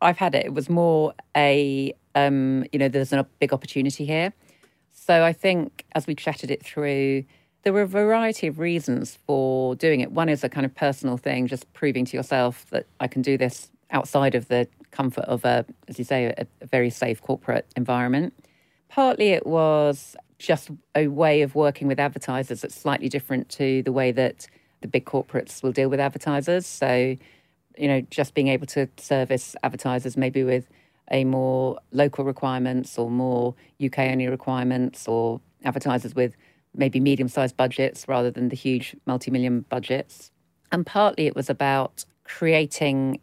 I've 0.00 0.18
had 0.18 0.34
it. 0.34 0.46
It 0.46 0.54
was 0.54 0.70
more 0.70 1.12
a 1.36 1.92
um, 2.14 2.64
you 2.72 2.78
know. 2.78 2.88
There's 2.88 3.12
a 3.12 3.26
big 3.38 3.52
opportunity 3.52 4.06
here. 4.06 4.32
So 4.92 5.24
I 5.24 5.34
think 5.34 5.84
as 5.92 6.06
we 6.06 6.14
chatted 6.14 6.50
it 6.50 6.64
through 6.64 7.24
there 7.64 7.72
were 7.72 7.82
a 7.82 7.86
variety 7.86 8.46
of 8.46 8.58
reasons 8.58 9.18
for 9.26 9.74
doing 9.74 10.00
it. 10.00 10.12
One 10.12 10.28
is 10.28 10.44
a 10.44 10.48
kind 10.48 10.66
of 10.66 10.74
personal 10.74 11.16
thing, 11.16 11.46
just 11.46 11.70
proving 11.72 12.04
to 12.04 12.16
yourself 12.16 12.66
that 12.70 12.86
I 13.00 13.08
can 13.08 13.22
do 13.22 13.38
this 13.38 13.70
outside 13.90 14.34
of 14.34 14.48
the 14.48 14.68
comfort 14.90 15.24
of 15.24 15.44
a, 15.44 15.64
as 15.88 15.98
you 15.98 16.04
say, 16.04 16.26
a, 16.26 16.46
a 16.60 16.66
very 16.66 16.90
safe 16.90 17.22
corporate 17.22 17.66
environment. 17.74 18.34
Partly 18.88 19.30
it 19.30 19.46
was 19.46 20.14
just 20.38 20.70
a 20.94 21.08
way 21.08 21.40
of 21.40 21.54
working 21.54 21.88
with 21.88 21.98
advertisers 21.98 22.60
that's 22.60 22.74
slightly 22.74 23.08
different 23.08 23.48
to 23.48 23.82
the 23.82 23.92
way 23.92 24.12
that 24.12 24.46
the 24.82 24.88
big 24.88 25.06
corporates 25.06 25.62
will 25.62 25.72
deal 25.72 25.88
with 25.88 26.00
advertisers. 26.00 26.66
So, 26.66 27.16
you 27.78 27.88
know, 27.88 28.02
just 28.10 28.34
being 28.34 28.48
able 28.48 28.66
to 28.66 28.88
service 28.98 29.56
advertisers 29.62 30.18
maybe 30.18 30.44
with 30.44 30.68
a 31.10 31.24
more 31.24 31.78
local 31.92 32.24
requirements 32.24 32.98
or 32.98 33.10
more 33.10 33.54
UK 33.82 34.00
only 34.00 34.28
requirements 34.28 35.08
or 35.08 35.40
advertisers 35.64 36.14
with 36.14 36.36
maybe 36.74 37.00
medium 37.00 37.28
sized 37.28 37.56
budgets 37.56 38.06
rather 38.08 38.30
than 38.30 38.48
the 38.48 38.56
huge 38.56 38.96
multi 39.06 39.30
million 39.30 39.60
budgets. 39.68 40.30
And 40.72 40.84
partly 40.84 41.26
it 41.26 41.36
was 41.36 41.48
about 41.48 42.04
creating 42.24 43.20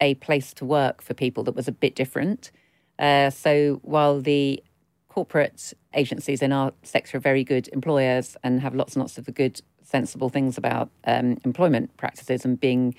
a 0.00 0.14
place 0.16 0.52
to 0.54 0.64
work 0.64 1.02
for 1.02 1.14
people 1.14 1.44
that 1.44 1.54
was 1.54 1.68
a 1.68 1.72
bit 1.72 1.94
different. 1.94 2.50
Uh, 2.98 3.30
so 3.30 3.80
while 3.82 4.20
the 4.20 4.62
corporate 5.08 5.72
agencies 5.94 6.42
in 6.42 6.52
our 6.52 6.72
sector 6.82 7.16
are 7.16 7.20
very 7.20 7.44
good 7.44 7.68
employers 7.68 8.36
and 8.42 8.60
have 8.60 8.74
lots 8.74 8.94
and 8.94 9.00
lots 9.00 9.16
of 9.16 9.24
the 9.24 9.32
good, 9.32 9.60
sensible 9.82 10.28
things 10.28 10.58
about 10.58 10.90
um, 11.04 11.38
employment 11.44 11.96
practices 11.96 12.44
and 12.44 12.58
being 12.60 12.94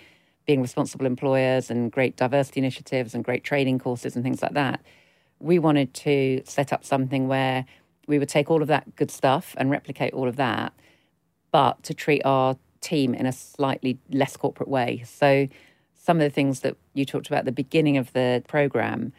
being 0.45 0.61
responsible 0.61 1.07
employers 1.07 1.71
and 1.71 1.91
great 1.91 2.15
diversity 2.15 2.59
initiatives 2.59 3.15
and 3.15 3.23
great 3.23 3.43
training 3.43 3.79
courses 3.79 4.15
and 4.15 4.23
things 4.23 4.43
like 4.43 4.53
that, 4.53 4.79
we 5.39 5.57
wanted 5.57 5.91
to 5.93 6.39
set 6.45 6.71
up 6.71 6.85
something 6.85 7.27
where 7.27 7.65
we 8.07 8.19
would 8.19 8.29
take 8.29 8.49
all 8.51 8.61
of 8.61 8.67
that 8.67 8.95
good 8.95 9.11
stuff 9.11 9.55
and 9.57 9.69
replicate 9.69 10.13
all 10.13 10.27
of 10.27 10.35
that, 10.35 10.73
but 11.51 11.81
to 11.83 11.93
treat 11.93 12.21
our 12.25 12.57
team 12.81 13.13
in 13.13 13.25
a 13.25 13.31
slightly 13.31 13.97
less 14.09 14.37
corporate 14.37 14.69
way. 14.69 15.03
So 15.05 15.47
some 15.95 16.17
of 16.17 16.23
the 16.23 16.29
things 16.29 16.59
that 16.59 16.77
you 16.93 17.05
talked 17.05 17.27
about 17.27 17.39
at 17.39 17.45
the 17.45 17.51
beginning 17.51 17.97
of 17.97 18.13
the 18.13 18.43
program 18.47 19.11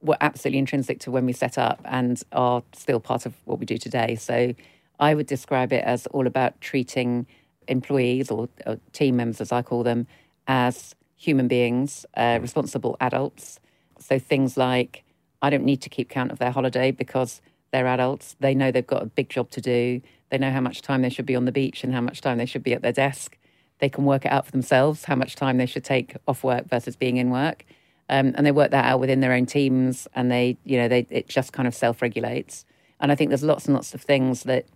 were 0.00 0.16
absolutely 0.20 0.58
intrinsic 0.58 1.00
to 1.00 1.10
when 1.10 1.26
we 1.26 1.32
set 1.32 1.58
up 1.58 1.80
and 1.84 2.22
are 2.32 2.62
still 2.72 3.00
part 3.00 3.26
of 3.26 3.34
what 3.44 3.58
we 3.58 3.66
do 3.66 3.76
today. 3.76 4.14
So 4.14 4.54
I 5.00 5.14
would 5.14 5.26
describe 5.26 5.72
it 5.72 5.82
as 5.84 6.06
all 6.08 6.26
about 6.26 6.60
treating 6.60 7.26
employees 7.66 8.30
or, 8.30 8.48
or 8.66 8.78
team 8.92 9.16
members, 9.16 9.40
as 9.40 9.50
I 9.50 9.62
call 9.62 9.82
them, 9.82 10.06
as 10.46 10.94
human 11.16 11.48
beings, 11.48 12.06
uh, 12.16 12.38
responsible 12.40 12.96
adults. 13.00 13.58
So 13.98 14.18
things 14.18 14.56
like 14.56 15.02
I 15.42 15.50
don't 15.50 15.64
need 15.64 15.82
to 15.82 15.88
keep 15.88 16.08
count 16.08 16.30
of 16.30 16.38
their 16.38 16.52
holiday 16.52 16.92
because 16.92 17.40
they're 17.72 17.86
adults. 17.86 18.36
They 18.40 18.54
know 18.54 18.70
they've 18.70 18.86
got 18.86 19.02
a 19.02 19.06
big 19.06 19.28
job 19.28 19.50
to 19.50 19.60
do. 19.60 20.00
They 20.30 20.38
know 20.38 20.50
how 20.50 20.60
much 20.60 20.82
time 20.82 21.02
they 21.02 21.08
should 21.08 21.26
be 21.26 21.36
on 21.36 21.44
the 21.44 21.52
beach 21.52 21.84
and 21.84 21.92
how 21.92 22.00
much 22.00 22.20
time 22.20 22.38
they 22.38 22.46
should 22.46 22.62
be 22.62 22.72
at 22.72 22.82
their 22.82 22.92
desk. 22.92 23.36
They 23.78 23.88
can 23.88 24.04
work 24.04 24.24
it 24.24 24.32
out 24.32 24.46
for 24.46 24.52
themselves 24.52 25.04
how 25.04 25.14
much 25.14 25.36
time 25.36 25.58
they 25.58 25.66
should 25.66 25.84
take 25.84 26.16
off 26.26 26.42
work 26.42 26.68
versus 26.68 26.96
being 26.96 27.16
in 27.16 27.30
work. 27.30 27.64
Um, 28.08 28.32
and 28.36 28.46
they 28.46 28.52
work 28.52 28.70
that 28.70 28.86
out 28.86 29.00
within 29.00 29.20
their 29.20 29.32
own 29.32 29.46
teams 29.46 30.08
and 30.14 30.30
they, 30.30 30.56
you 30.64 30.78
know, 30.78 30.88
they, 30.88 31.06
it 31.10 31.28
just 31.28 31.52
kind 31.52 31.68
of 31.68 31.74
self 31.74 32.00
regulates. 32.00 32.64
And 33.00 33.12
I 33.12 33.14
think 33.14 33.30
there's 33.30 33.44
lots 33.44 33.66
and 33.66 33.74
lots 33.74 33.94
of 33.94 34.00
things 34.00 34.44
that, 34.44 34.66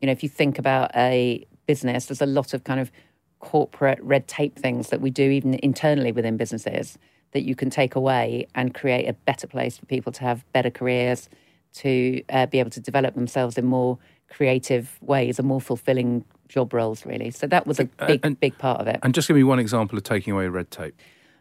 you 0.00 0.06
know, 0.06 0.12
if 0.12 0.22
you 0.22 0.28
think 0.28 0.58
about 0.58 0.90
a 0.94 1.46
business, 1.66 2.06
there's 2.06 2.20
a 2.20 2.26
lot 2.26 2.54
of 2.54 2.64
kind 2.64 2.80
of 2.80 2.92
corporate 3.40 3.98
red 4.02 4.28
tape 4.28 4.56
things 4.56 4.90
that 4.90 5.00
we 5.00 5.10
do 5.10 5.30
even 5.30 5.58
internally 5.62 6.12
within 6.12 6.36
businesses 6.36 6.98
that 7.32 7.42
you 7.42 7.54
can 7.54 7.70
take 7.70 7.96
away 7.96 8.46
and 8.54 8.74
create 8.74 9.08
a 9.08 9.12
better 9.12 9.46
place 9.46 9.78
for 9.78 9.86
people 9.86 10.12
to 10.12 10.20
have 10.20 10.44
better 10.52 10.70
careers, 10.70 11.28
to 11.74 12.22
uh, 12.28 12.46
be 12.46 12.58
able 12.58 12.70
to 12.70 12.80
develop 12.80 13.14
themselves 13.14 13.58
in 13.58 13.64
more 13.66 13.98
creative 14.30 14.98
ways 15.00 15.38
and 15.38 15.46
more 15.46 15.60
fulfilling 15.60 16.24
job 16.48 16.72
roles, 16.72 17.04
really. 17.06 17.30
So 17.30 17.46
that 17.46 17.66
was 17.66 17.80
a 17.80 17.84
big, 18.06 18.20
and, 18.22 18.38
big 18.38 18.56
part 18.58 18.80
of 18.80 18.86
it. 18.86 18.98
And 19.02 19.14
just 19.14 19.28
give 19.28 19.36
me 19.36 19.44
one 19.44 19.58
example 19.58 19.96
of 19.96 20.04
taking 20.04 20.32
away 20.32 20.48
red 20.48 20.70
tape. 20.70 20.94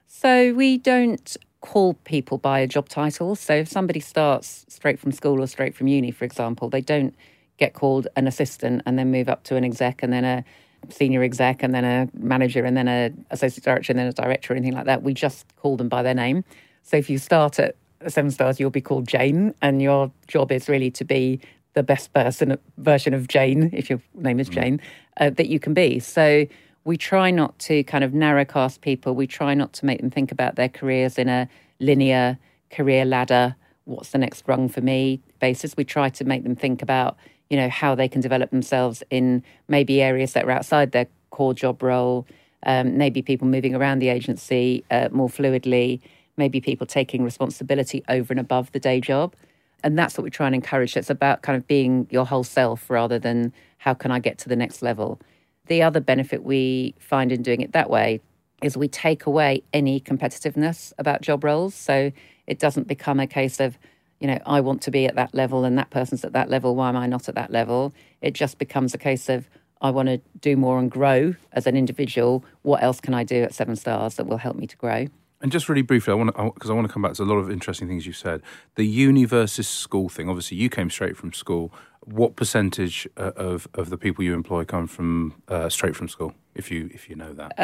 So 0.08 0.54
we 0.54 0.78
don't 0.78 1.38
call 1.62 1.94
people 2.06 2.38
by 2.38 2.60
a 2.60 2.68
job 2.68 2.90
title. 2.90 3.36
So 3.36 3.54
if 3.56 3.68
somebody 3.68 4.00
starts 4.00 4.66
straight 4.68 5.00
from 5.00 5.12
school 5.12 5.42
or 5.42 5.48
straight 5.48 5.76
from 5.76 5.88
uni, 5.88 6.12
for 6.12 6.26
example, 6.26 6.70
they 6.70 6.82
don't 6.82 7.16
get 7.58 7.74
called 7.74 8.08
an 8.16 8.28
assistant 8.28 8.82
and 8.86 8.98
then 8.98 9.12
move 9.12 9.30
up 9.30 9.44
to 9.44 9.56
an 9.56 9.64
exec 9.64 10.02
and 10.02 10.12
then 10.12 10.26
a 10.26 10.44
senior 10.90 11.22
exec 11.22 11.62
and 11.62 11.76
then 11.76 11.86
a 11.86 12.10
manager 12.18 12.66
and 12.66 12.76
then 12.76 12.88
a 12.88 13.12
associate 13.30 13.64
director 13.64 13.92
and 13.92 14.00
then 14.00 14.08
a 14.08 14.14
director 14.14 14.52
or 14.52 14.56
anything 14.56 14.74
like 14.74 14.86
that. 14.86 15.04
We 15.04 15.14
just 15.14 15.46
call 15.58 15.78
them 15.78 15.88
by 15.88 16.02
their 16.02 16.16
name. 16.16 16.44
So 16.84 16.98
if 16.98 17.10
you 17.10 17.20
start 17.20 17.60
at 17.60 17.76
Seven 18.08 18.32
Stars, 18.32 18.60
you'll 18.60 18.70
be 18.70 18.82
called 18.82 19.08
Jane, 19.08 19.54
and 19.62 19.82
your 19.82 20.12
job 20.28 20.52
is 20.52 20.68
really 20.68 20.92
to 20.92 21.06
be 21.06 21.40
the 21.74 21.84
best 21.84 22.14
person 22.14 22.58
version 22.78 23.14
of 23.14 23.28
Jane, 23.28 23.70
if 23.74 23.90
your 23.90 24.02
name 24.16 24.40
is 24.40 24.50
mm. 24.50 24.54
Jane, 24.54 24.82
uh, 25.18 25.30
that 25.32 25.48
you 25.48 25.60
can 25.60 25.74
be. 25.74 26.00
So 26.00 26.46
we 26.84 26.98
try 26.98 27.32
not 27.32 27.58
to 27.60 27.84
kind 27.84 28.04
of 28.04 28.12
narrowcast 28.12 28.82
people. 28.82 29.14
We 29.16 29.28
try 29.28 29.54
not 29.54 29.74
to 29.74 29.86
make 29.86 30.02
them 30.02 30.10
think 30.10 30.32
about 30.32 30.56
their 30.56 30.70
careers 30.70 31.18
in 31.18 31.30
a 31.30 31.48
linear 31.80 32.38
career 32.70 33.06
ladder. 33.06 33.56
What's 33.86 34.10
the 34.10 34.18
next 34.18 34.44
rung 34.48 34.68
for 34.68 34.82
me 34.82 35.22
basis? 35.40 35.78
We 35.78 35.84
try 35.84 36.10
to 36.10 36.24
make 36.24 36.44
them 36.44 36.56
think 36.56 36.82
about 36.82 37.18
you 37.50 37.58
know 37.58 37.70
how 37.70 37.96
they 37.96 38.08
can 38.08 38.22
develop 38.22 38.50
themselves 38.50 39.04
in 39.10 39.44
maybe 39.68 40.02
areas 40.02 40.34
that 40.34 40.46
are 40.46 40.52
outside 40.52 40.94
their 40.94 41.08
core 41.32 41.54
job 41.54 41.84
role. 41.84 42.26
Um, 42.64 42.98
maybe 42.98 43.22
people 43.22 43.48
moving 43.48 43.76
around 43.76 44.00
the 44.00 44.10
agency 44.10 44.86
uh, 44.92 45.10
more 45.12 45.28
fluidly. 45.28 46.00
Maybe 46.42 46.60
people 46.60 46.88
taking 46.88 47.24
responsibility 47.24 48.04
over 48.10 48.34
and 48.34 48.40
above 48.40 48.72
the 48.72 48.80
day 48.80 49.00
job. 49.00 49.36
And 49.84 49.96
that's 49.96 50.18
what 50.18 50.24
we 50.24 50.32
try 50.32 50.48
and 50.48 50.56
encourage. 50.56 50.98
It's 50.98 51.12
about 51.12 51.44
kind 51.44 51.56
of 51.56 51.68
being 51.68 52.08
your 52.10 52.26
whole 52.26 52.44
self 52.44 52.90
rather 52.90 53.20
than 53.20 53.54
how 53.78 53.94
can 53.94 54.10
I 54.10 54.18
get 54.18 54.40
to 54.40 54.50
the 54.50 54.56
next 54.56 54.82
level. 54.82 55.20
The 55.68 55.84
other 55.84 56.00
benefit 56.00 56.44
we 56.44 56.96
find 56.98 57.32
in 57.32 57.44
doing 57.44 57.62
it 57.62 57.74
that 57.74 57.92
way 57.92 58.22
is 58.64 58.76
we 58.76 58.88
take 58.88 59.28
away 59.28 59.62
any 59.72 60.00
competitiveness 60.00 60.94
about 60.98 61.22
job 61.22 61.44
roles. 61.44 61.76
So 61.76 62.12
it 62.48 62.58
doesn't 62.58 62.88
become 62.88 63.20
a 63.20 63.28
case 63.28 63.60
of, 63.60 63.78
you 64.20 64.26
know, 64.26 64.40
I 64.48 64.62
want 64.62 64.82
to 64.82 64.92
be 64.92 65.06
at 65.06 65.16
that 65.18 65.36
level 65.36 65.64
and 65.64 65.78
that 65.78 65.92
person's 65.92 66.26
at 66.26 66.34
that 66.34 66.50
level. 66.50 66.76
Why 66.76 66.90
am 66.90 66.98
I 66.98 67.06
not 67.06 67.30
at 67.30 67.36
that 67.36 67.52
level? 67.52 67.94
It 68.20 68.34
just 68.34 68.58
becomes 68.58 68.96
a 68.96 68.98
case 68.98 69.30
of 69.30 69.48
I 69.80 69.92
want 69.92 70.08
to 70.10 70.18
do 70.40 70.58
more 70.58 70.80
and 70.80 70.90
grow 70.90 71.36
as 71.52 71.68
an 71.68 71.78
individual. 71.78 72.44
What 72.64 72.82
else 72.82 73.00
can 73.00 73.14
I 73.14 73.24
do 73.24 73.44
at 73.44 73.54
Seven 73.54 73.76
Stars 73.76 74.16
that 74.16 74.26
will 74.26 74.38
help 74.38 74.56
me 74.56 74.66
to 74.66 74.78
grow? 74.78 75.06
And 75.42 75.52
just 75.52 75.68
really 75.70 75.82
briefly, 75.82 76.12
I 76.12 76.16
want 76.16 76.36
to 76.36 76.52
because 76.54 76.70
I 76.70 76.74
want 76.74 76.88
to 76.88 76.94
come 76.94 77.02
back 77.02 77.14
to 77.14 77.24
a 77.24 77.26
lot 77.26 77.38
of 77.38 77.50
interesting 77.50 77.88
things 77.88 78.06
you 78.06 78.14
said. 78.14 78.42
The 78.76 78.86
uni 78.86 79.26
versus 79.26 79.68
school 79.68 80.08
thing. 80.08 80.30
Obviously, 80.30 80.58
you 80.58 80.70
came 80.70 80.90
straight 80.90 81.18
from 81.18 81.34
school. 81.34 81.74
What 82.06 82.36
percentage 82.36 83.08
uh, 83.18 83.32
of 83.36 83.68
of 83.74 83.90
the 83.90 83.98
people 83.98 84.24
you 84.24 84.34
employ 84.34 84.66
come 84.66 84.88
from 84.88 85.42
uh, 85.48 85.70
straight 85.70 85.96
from 85.96 86.08
school? 86.08 86.34
If 86.54 86.70
you 86.70 86.90
if 86.94 87.10
you 87.10 87.16
know 87.16 87.34
that, 87.34 87.54
uh, 87.58 87.62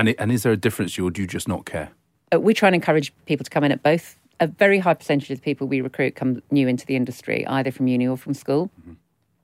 and 0.00 0.14
and 0.18 0.30
is 0.30 0.44
there 0.44 0.52
a 0.52 0.56
difference, 0.56 0.98
or 0.98 1.10
do 1.10 1.20
you 1.20 1.26
just 1.26 1.48
not 1.48 1.66
care? 1.66 1.90
Uh, 2.32 2.40
we 2.40 2.54
try 2.54 2.68
and 2.68 2.74
encourage 2.74 3.12
people 3.26 3.44
to 3.44 3.50
come 3.50 3.64
in 3.64 3.72
at 3.72 3.82
both 3.82 4.16
a 4.40 4.46
very 4.46 4.78
high 4.78 4.94
percentage 4.94 5.30
of 5.30 5.38
the 5.38 5.42
people 5.42 5.66
we 5.66 5.80
recruit 5.80 6.14
come 6.14 6.42
new 6.50 6.66
into 6.66 6.86
the 6.86 6.96
industry, 6.96 7.46
either 7.46 7.70
from 7.70 7.86
uni 7.86 8.08
or 8.08 8.16
from 8.16 8.34
school. 8.34 8.70
Mm-hmm. 8.80 8.92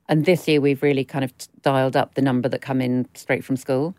And 0.09 0.25
this 0.25 0.47
year, 0.47 0.61
we've 0.61 0.81
really 0.81 1.03
kind 1.03 1.23
of 1.23 1.33
dialed 1.61 1.95
up 1.95 2.15
the 2.15 2.21
number 2.21 2.49
that 2.49 2.61
come 2.61 2.81
in 2.81 3.07
straight 3.13 3.43
from 3.43 3.57
school. 3.57 3.93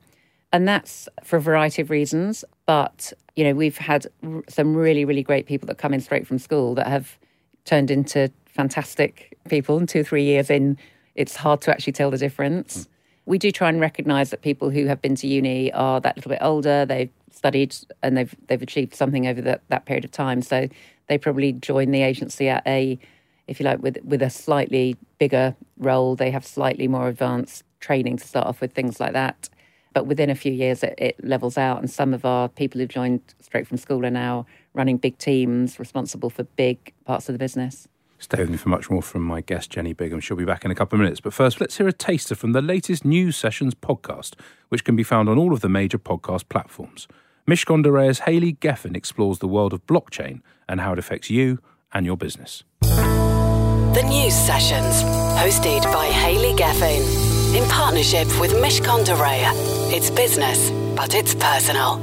And 0.52 0.66
that's 0.66 1.08
for 1.22 1.36
a 1.36 1.40
variety 1.40 1.82
of 1.82 1.90
reasons. 1.90 2.44
But, 2.68 3.14
you 3.34 3.44
know, 3.44 3.54
we've 3.54 3.78
had 3.78 4.06
r- 4.22 4.42
some 4.46 4.76
really, 4.76 5.06
really 5.06 5.22
great 5.22 5.46
people 5.46 5.66
that 5.68 5.78
come 5.78 5.94
in 5.94 6.02
straight 6.02 6.26
from 6.26 6.38
school 6.38 6.74
that 6.74 6.86
have 6.86 7.16
turned 7.64 7.90
into 7.90 8.30
fantastic 8.44 9.38
people. 9.48 9.78
And 9.78 9.88
two 9.88 10.00
or 10.00 10.04
three 10.04 10.24
years 10.24 10.50
in, 10.50 10.76
it's 11.14 11.34
hard 11.36 11.62
to 11.62 11.70
actually 11.70 11.94
tell 11.94 12.10
the 12.10 12.18
difference. 12.18 12.84
Mm. 12.84 12.88
We 13.24 13.38
do 13.38 13.50
try 13.50 13.70
and 13.70 13.80
recognise 13.80 14.28
that 14.28 14.42
people 14.42 14.68
who 14.68 14.84
have 14.84 15.00
been 15.00 15.14
to 15.14 15.26
uni 15.26 15.72
are 15.72 15.98
that 15.98 16.16
little 16.16 16.28
bit 16.28 16.40
older. 16.42 16.84
They've 16.84 17.08
studied 17.32 17.74
and 18.02 18.18
they've 18.18 18.36
they've 18.48 18.60
achieved 18.60 18.94
something 18.94 19.26
over 19.26 19.40
that, 19.40 19.62
that 19.68 19.86
period 19.86 20.04
of 20.04 20.10
time. 20.10 20.42
So 20.42 20.68
they 21.06 21.16
probably 21.16 21.52
join 21.52 21.90
the 21.90 22.02
agency 22.02 22.50
at 22.50 22.62
a, 22.66 22.98
if 23.46 23.60
you 23.60 23.64
like, 23.64 23.82
with 23.82 23.96
with 24.04 24.20
a 24.20 24.28
slightly 24.28 24.94
bigger 25.18 25.56
role. 25.78 26.16
They 26.16 26.30
have 26.32 26.44
slightly 26.44 26.86
more 26.86 27.08
advanced 27.08 27.64
training 27.80 28.18
to 28.18 28.26
start 28.26 28.46
off 28.46 28.60
with, 28.60 28.74
things 28.74 29.00
like 29.00 29.14
that. 29.14 29.48
But 29.92 30.06
within 30.06 30.30
a 30.30 30.34
few 30.34 30.52
years, 30.52 30.82
it, 30.82 30.94
it 30.98 31.24
levels 31.24 31.58
out, 31.58 31.78
and 31.78 31.90
some 31.90 32.14
of 32.14 32.24
our 32.24 32.48
people 32.48 32.80
who've 32.80 32.88
joined 32.88 33.20
straight 33.40 33.66
from 33.66 33.76
school 33.76 34.04
are 34.04 34.10
now 34.10 34.46
running 34.74 34.96
big 34.96 35.18
teams, 35.18 35.78
responsible 35.78 36.30
for 36.30 36.44
big 36.44 36.92
parts 37.04 37.28
of 37.28 37.32
the 37.32 37.38
business. 37.38 37.88
Stay 38.20 38.38
with 38.40 38.50
me 38.50 38.56
for 38.56 38.68
much 38.68 38.90
more 38.90 39.00
from 39.00 39.22
my 39.22 39.40
guest, 39.40 39.70
Jenny 39.70 39.94
Biggam. 39.94 40.20
She'll 40.20 40.36
be 40.36 40.44
back 40.44 40.64
in 40.64 40.70
a 40.70 40.74
couple 40.74 40.96
of 40.96 41.00
minutes. 41.00 41.20
But 41.20 41.32
first, 41.32 41.60
let's 41.60 41.78
hear 41.78 41.86
a 41.86 41.92
taster 41.92 42.34
from 42.34 42.52
the 42.52 42.60
latest 42.60 43.04
News 43.04 43.36
Sessions 43.36 43.74
podcast, 43.74 44.34
which 44.70 44.84
can 44.84 44.96
be 44.96 45.04
found 45.04 45.28
on 45.28 45.38
all 45.38 45.52
of 45.52 45.60
the 45.60 45.68
major 45.68 45.98
podcast 45.98 46.48
platforms. 46.48 47.06
Mishcon 47.48 47.82
de 47.82 47.92
Reya's 47.92 48.20
Hayley 48.20 48.54
Geffen 48.54 48.96
explores 48.96 49.38
the 49.38 49.48
world 49.48 49.72
of 49.72 49.86
blockchain 49.86 50.42
and 50.68 50.80
how 50.80 50.92
it 50.92 50.98
affects 50.98 51.30
you 51.30 51.60
and 51.92 52.04
your 52.04 52.16
business. 52.16 52.64
The 52.80 54.02
News 54.02 54.34
Sessions, 54.34 55.02
hosted 55.38 55.82
by 55.84 56.06
Hayley 56.06 56.52
Geffen, 56.54 57.27
in 57.54 57.66
partnership 57.68 58.28
with 58.40 58.52
Mishcon 58.52 59.04
de 59.04 59.12
Reya. 59.12 59.52
It's 59.90 60.10
business, 60.10 60.70
but 60.94 61.14
it's 61.14 61.34
personal. 61.34 61.96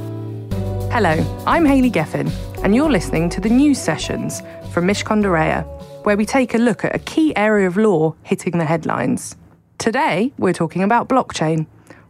Hello, 0.90 1.42
I'm 1.46 1.64
Hayley 1.64 1.90
Geffen, 1.90 2.32
and 2.64 2.74
you're 2.74 2.90
listening 2.90 3.28
to 3.30 3.40
the 3.40 3.48
News 3.48 3.80
Sessions 3.80 4.42
from 4.72 4.86
Mishcon 4.86 5.22
de 5.22 5.28
Reya, 5.28 5.64
where 6.04 6.16
we 6.16 6.26
take 6.26 6.54
a 6.54 6.58
look 6.58 6.84
at 6.84 6.96
a 6.96 6.98
key 6.98 7.34
area 7.36 7.68
of 7.68 7.76
law 7.76 8.14
hitting 8.24 8.58
the 8.58 8.64
headlines. 8.64 9.36
Today, 9.78 10.32
we're 10.36 10.52
talking 10.52 10.82
about 10.82 11.08
blockchain. 11.08 11.66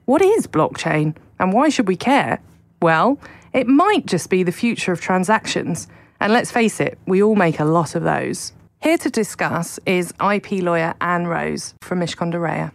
What 0.07 0.23
is 0.23 0.47
blockchain, 0.47 1.15
and 1.39 1.53
why 1.53 1.69
should 1.69 1.89
we 1.89 1.97
care? 1.97 2.41
Well, 2.81 3.19
it 3.53 3.67
might 3.67 4.07
just 4.07 4.31
be 4.31 4.45
the 4.45 4.53
future 4.53 4.93
of 4.93 5.01
transactions. 5.01 5.89
And 6.21 6.33
let's 6.33 6.51
face 6.51 6.81
it, 6.81 6.99
we 7.07 7.23
all 7.23 7.37
make 7.37 7.61
a 7.61 7.65
lot 7.65 7.95
of 7.95 8.03
those. 8.03 8.55
Here 8.81 8.99
to 8.99 9.11
discuss 9.11 9.79
is 9.85 10.15
IP 10.21 10.63
lawyer 10.63 10.95
Anne 11.03 11.27
Rose 11.27 11.75
from 11.83 12.01
Mishcon 12.01 12.31
de 12.31 12.39
Reya. 12.39 12.73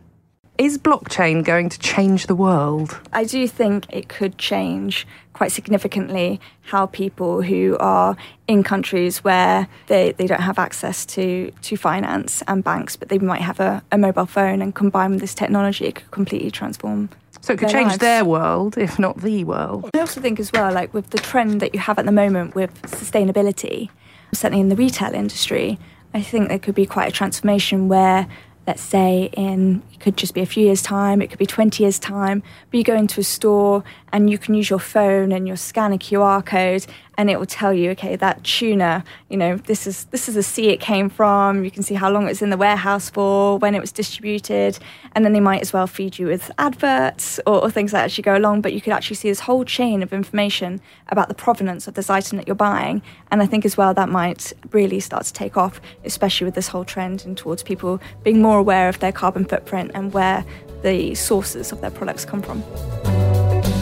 Is 0.58 0.78
blockchain 0.78 1.44
going 1.44 1.70
to 1.70 1.80
change 1.80 2.28
the 2.28 2.36
world? 2.36 3.00
I 3.14 3.24
do 3.24 3.48
think 3.48 3.86
it 3.90 4.10
could 4.10 4.38
change 4.38 5.08
quite 5.34 5.52
significantly 5.52 6.40
how 6.62 6.86
people 6.86 7.42
who 7.42 7.78
are 7.80 8.16
in 8.48 8.62
countries 8.62 9.24
where 9.24 9.68
they, 9.88 10.12
they 10.12 10.28
don't 10.28 10.42
have 10.42 10.60
access 10.60 11.04
to, 11.08 11.52
to 11.64 11.76
finance 11.76 12.44
and 12.48 12.64
banks, 12.64 12.96
but 12.96 13.10
they 13.10 13.18
might 13.18 13.42
have 13.42 13.60
a, 13.60 13.82
a 13.92 13.98
mobile 13.98 14.28
phone 14.28 14.62
and 14.62 14.76
combine 14.76 15.12
with 15.12 15.22
this 15.22 15.34
technology, 15.34 15.86
it 15.86 15.96
could 15.96 16.12
completely 16.12 16.52
transform 16.52 17.10
so 17.42 17.54
it 17.54 17.60
could 17.60 17.70
change 17.70 17.88
lives. 17.88 17.98
their 17.98 18.24
world, 18.24 18.78
if 18.78 19.00
not 19.00 19.22
the 19.22 19.44
world. 19.44 19.90
I 19.96 20.00
also 20.00 20.22
think 20.22 20.40
as 20.40 20.52
well, 20.52 20.72
like 20.72 20.94
with 20.94 21.10
the 21.10 21.18
trend 21.18 21.60
that 21.62 21.74
you 21.74 21.80
have 21.80 21.98
at 21.98 22.06
the 22.06 22.12
moment 22.12 22.54
with 22.54 22.80
sustainability, 22.84 23.90
certainly 24.34 24.62
in 24.62 24.70
the 24.70 24.76
retail 24.76 25.14
industry, 25.14 25.80
I 26.14 26.22
think 26.22 26.50
there 26.50 26.60
could 26.60 26.76
be 26.76 26.86
quite 26.86 27.10
a 27.10 27.12
transformation 27.12 27.88
where 27.88 28.28
let's 28.68 28.82
say 28.82 29.30
in 29.34 29.82
it 29.94 30.00
could 30.00 30.18
just 30.18 30.34
be 30.34 30.42
a 30.42 30.46
few 30.46 30.64
years 30.66 30.82
time 30.82 31.22
it 31.22 31.30
could 31.30 31.40
be 31.40 31.46
20 31.46 31.84
years 31.84 31.98
time 32.00 32.44
but 32.70 32.78
you 32.78 32.84
go 32.84 32.96
into 32.96 33.22
a 33.22 33.24
store 33.24 33.84
and 34.14 34.30
you 34.30 34.38
can 34.38 34.54
use 34.54 34.70
your 34.70 34.80
phone 34.80 35.32
and 35.32 35.48
you 35.48 35.56
scan 35.56 35.94
a 35.94 35.98
qr 35.98 36.46
code 36.46 36.86
and 37.18 37.30
it 37.30 37.40
will 37.40 37.46
tell 37.46 37.74
you 37.74 37.92
okay 37.92 38.16
that 38.16 38.44
tuna 38.44 39.04
you 39.30 39.38
know 39.38 39.58
this 39.58 39.88
is 39.88 40.06
this 40.06 40.28
is 40.28 40.36
the 40.36 40.44
sea 40.44 40.70
it 40.70 40.80
came 40.80 41.10
from. 41.10 41.64
You 41.64 41.72
can 41.72 41.84
see 41.84 41.96
how 41.96 42.12
long 42.12 42.28
it's 42.28 42.42
in 42.42 42.50
the 42.50 42.58
warehouse 42.58 43.10
for 43.10 43.58
when 43.58 43.76
it 43.76 43.80
was 43.80 43.92
distributed 43.92 44.78
and 45.14 45.24
then 45.24 45.34
they 45.34 45.40
might 45.40 45.62
as 45.62 45.74
well 45.74 45.88
feed 45.88 46.20
you 46.20 46.28
with 46.28 46.52
adverts 46.58 47.40
or, 47.46 47.64
or 47.64 47.72
things 47.72 47.92
that 47.92 48.04
actually 48.04 48.24
go 48.24 48.38
along. 48.38 48.62
But 48.62 48.74
you 48.74 48.82
could 48.82 48.94
actually 48.94 49.16
see 49.16 49.30
this 49.30 49.42
whole 49.42 49.64
chain 49.64 50.04
of 50.04 50.14
information 50.14 50.82
about 51.08 51.28
the 51.30 51.34
provenance 51.34 51.88
of 51.88 51.94
this 51.94 52.10
item 52.10 52.38
that 52.38 52.48
you're 52.48 52.56
buying. 52.56 53.02
And 53.32 53.42
i 53.42 53.46
think 53.46 53.66
as 53.66 53.78
well 53.78 53.94
that 53.94 54.10
might 54.10 54.54
really 54.72 55.00
start 55.00 55.24
to 55.26 55.34
take 55.34 55.56
off 55.58 55.80
especially 56.04 56.46
with 56.46 56.56
this 56.56 56.68
whole 56.68 56.86
trend 56.86 57.26
and 57.26 57.38
towards 57.38 57.64
people 57.64 58.02
being 58.24 58.42
more 58.42 58.60
aware 58.60 58.90
of 58.90 59.00
their 59.00 59.12
carbon 59.12 59.46
footprint 59.46 59.92
and 59.94 60.14
where 60.14 60.46
the 60.84 61.16
sources 61.16 61.72
of 61.72 61.80
their 61.82 61.92
products 61.92 62.26
come 62.26 62.42
from. 62.42 62.64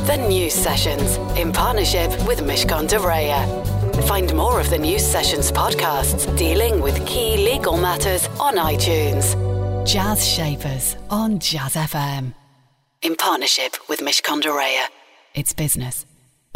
The 0.10 0.18
News 0.18 0.56
Sessions 0.56 1.18
in 1.38 1.52
partnership 1.52 2.10
with 2.26 2.40
Mishcon 2.40 2.90
de 2.90 2.96
Reya. 2.96 3.46
Find 4.08 4.34
more 4.34 4.60
of 4.60 4.72
the 4.72 4.78
News 4.80 5.06
Sessions 5.06 5.52
podcasts 5.52 6.26
dealing 6.36 6.82
with 6.82 7.06
key 7.06 7.38
legal 7.38 7.78
matters 7.78 8.26
on 8.40 8.56
iTunes. 8.56 9.36
Jazz 9.86 10.28
Shapers 10.28 10.96
on 11.12 11.38
Jazz 11.38 11.76
FM. 11.76 12.34
In 13.04 13.16
partnership 13.18 13.76
with 13.88 14.00
Mishcon 14.00 14.42
de 14.42 14.50
Reya. 14.50 14.86
It's 15.36 15.54
business, 15.54 16.08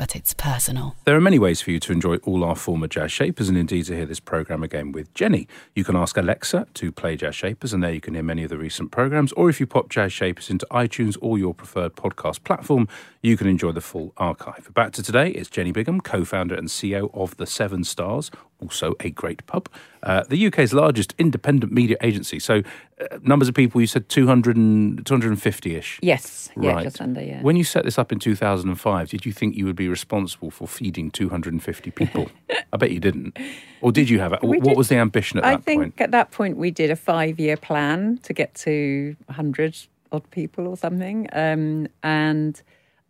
but 0.04 0.18
it's 0.18 0.34
personal. 0.34 0.98
There 1.06 1.16
are 1.16 1.22
many 1.22 1.40
ways 1.40 1.62
for 1.62 1.72
you 1.72 1.80
to 1.80 1.94
enjoy 1.94 2.18
all 2.26 2.44
our 2.44 2.58
former 2.58 2.90
Jazz 2.90 3.10
Shapers 3.10 3.48
and 3.48 3.58
indeed 3.58 3.86
to 3.86 3.96
hear 3.96 4.06
this 4.06 4.20
programme 4.20 4.62
again 4.62 4.92
with 4.92 5.14
Jenny. 5.14 5.48
You 5.76 5.86
can 5.86 5.96
ask 5.96 6.18
Alexa 6.18 6.68
to 6.74 6.92
play 6.92 7.16
Jazz 7.16 7.36
Shapers, 7.36 7.72
and 7.72 7.82
there 7.82 7.94
you 7.94 8.02
can 8.02 8.14
hear 8.14 8.22
many 8.22 8.44
of 8.44 8.50
the 8.50 8.58
recent 8.58 8.92
programmes. 8.92 9.32
Or 9.32 9.50
if 9.50 9.62
you 9.62 9.66
pop 9.66 9.88
Jazz 9.88 10.12
Shapers 10.12 10.50
into 10.50 10.68
iTunes 10.70 11.18
or 11.22 11.38
your 11.38 11.54
preferred 11.54 11.96
podcast 11.96 12.44
platform, 12.44 12.90
you 13.22 13.38
can 13.38 13.48
enjoy 13.48 13.72
the 13.72 13.80
full 13.80 14.12
archive. 14.18 14.74
Back 14.74 14.92
to 14.92 15.04
today, 15.04 15.30
it's 15.30 15.50
Jenny 15.50 15.72
Biggam, 15.72 16.04
co 16.04 16.26
founder 16.26 16.56
and 16.56 16.68
CEO 16.68 17.10
of 17.14 17.38
The 17.38 17.48
Seven 17.48 17.86
Stars, 17.86 18.30
also 18.64 18.96
a 19.02 19.10
great 19.10 19.46
pub, 19.46 19.68
uh, 20.04 20.24
the 20.30 20.48
UK's 20.48 20.74
largest 20.74 21.14
independent 21.18 21.72
media 21.72 21.98
agency. 22.02 22.40
So, 22.40 22.62
uh, 23.02 23.18
numbers 23.22 23.48
of 23.50 23.56
people, 23.56 23.82
you 23.82 23.88
said 23.88 24.08
200 24.10 24.56
and, 24.58 25.06
250 25.06 25.76
ish. 25.76 26.00
Yes, 26.02 26.50
yeah, 26.60 26.72
Right. 26.74 26.84
just 26.84 27.02
under, 27.02 27.22
yeah. 27.22 27.42
When 27.42 27.56
you 27.56 27.64
set 27.64 27.84
this 27.84 28.00
up 28.00 28.12
in 28.12 28.20
2005, 28.20 29.10
did 29.10 29.26
you 29.26 29.32
think 29.34 29.56
you 29.56 29.66
would 29.66 29.76
be 29.76 29.88
responsible 29.90 30.50
for 30.52 30.68
feeding 30.68 31.12
250 31.12 31.92
people? 31.92 32.30
I 32.74 32.78
bet 32.78 32.92
you 32.92 33.00
didn't. 33.00 33.38
Or 33.82 33.92
did 33.92 34.10
you 34.10 34.20
have 34.20 34.34
it? 34.34 34.42
We 34.42 34.58
What 34.58 34.64
did- 34.70 34.78
was 34.78 34.88
the 34.90 34.96
ambition 34.98 35.40
at 35.40 35.46
I 35.46 35.52
that 35.56 35.64
think 35.64 36.00
at 36.02 36.12
that 36.12 36.32
point 36.32 36.58
we 36.58 36.72
did 36.72 36.90
a 36.90 36.96
five 36.96 37.40
year 37.40 37.58
plan 37.58 38.20
to 38.24 38.34
get 38.34 38.56
to 38.66 39.16
100 39.28 39.76
odd 40.12 40.30
people 40.32 40.68
or 40.68 40.78
something. 40.78 41.28
Um, 41.34 41.88
and 42.04 42.62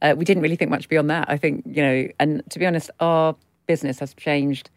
uh, 0.01 0.15
we 0.17 0.25
didn't 0.25 0.43
really 0.43 0.55
think 0.57 0.71
much 0.71 0.89
beyond 0.89 1.09
that. 1.09 1.29
I 1.29 1.37
think, 1.37 1.63
you 1.65 1.81
know, 1.81 2.07
and 2.19 2.43
to 2.49 2.59
be 2.59 2.65
honest, 2.65 2.89
our 2.99 3.35
business 3.67 3.99
has 3.99 4.13
changed 4.13 4.69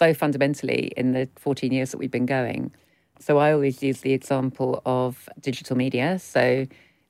so 0.00 0.14
fundamentally 0.14 0.92
in 0.96 1.12
the 1.12 1.28
14 1.36 1.72
years 1.72 1.90
that 1.90 1.98
we've 1.98 2.10
been 2.10 2.26
going. 2.26 2.72
So 3.18 3.36
I 3.36 3.52
always 3.52 3.82
use 3.82 4.00
the 4.00 4.14
example 4.14 4.80
of 4.86 5.28
digital 5.40 5.76
media. 5.76 6.18
So 6.18 6.66